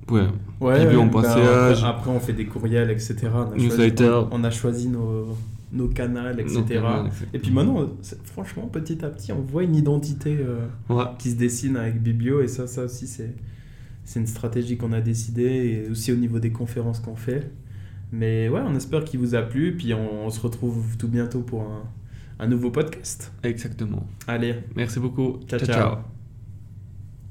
Ouais, 0.09 0.27
Ouais, 0.61 0.95
en 0.95 1.09
passage. 1.09 1.83
après, 1.83 2.09
on 2.09 2.19
fait 2.19 2.33
des 2.33 2.45
courriels, 2.45 2.89
etc. 2.91 3.15
On 3.33 3.51
a, 3.51 3.59
choisi, 3.59 3.93
on, 4.03 4.27
on 4.31 4.43
a 4.45 4.51
choisi 4.51 4.87
nos, 4.87 5.35
nos 5.73 5.87
canaux, 5.89 6.29
etc. 6.37 6.81
Et 7.33 7.39
puis 7.39 7.51
maintenant, 7.51 7.89
franchement, 8.23 8.67
petit 8.71 9.03
à 9.03 9.09
petit, 9.09 9.33
on 9.33 9.41
voit 9.41 9.63
une 9.63 9.75
identité 9.75 10.37
euh, 10.39 10.65
Ouais. 10.89 11.03
qui 11.19 11.31
se 11.31 11.35
dessine 11.35 11.75
avec 11.75 12.01
Biblio. 12.01 12.41
Et 12.41 12.47
ça, 12.47 12.67
ça 12.67 12.83
aussi, 12.85 13.05
c'est, 13.05 13.35
c'est 14.07 14.21
une 14.21 14.25
stratégie 14.27 14.77
qu'on 14.77 14.93
a 14.93 15.01
décidée. 15.01 15.83
Et 15.85 15.91
aussi 15.91 16.11
au 16.13 16.15
niveau 16.15 16.39
des 16.39 16.51
conférences 16.51 16.99
qu'on 17.01 17.15
fait. 17.17 17.51
Mais 18.11 18.47
ouais, 18.47 18.61
on 18.65 18.73
espère 18.73 19.03
qu'il 19.03 19.19
vous 19.19 19.35
a 19.35 19.41
plu. 19.41 19.75
Puis 19.75 19.93
on, 19.93 20.25
on 20.25 20.29
se 20.29 20.39
retrouve 20.39 20.95
tout 20.97 21.09
bientôt 21.09 21.41
pour 21.41 21.61
un, 21.63 21.83
un 22.39 22.47
nouveau 22.47 22.71
podcast. 22.71 23.33
Exactement. 23.43 24.07
Allez, 24.27 24.55
Merci 24.75 24.99
beaucoup. 24.99 25.39
ciao. 25.47 25.59
ciao. 25.59 26.16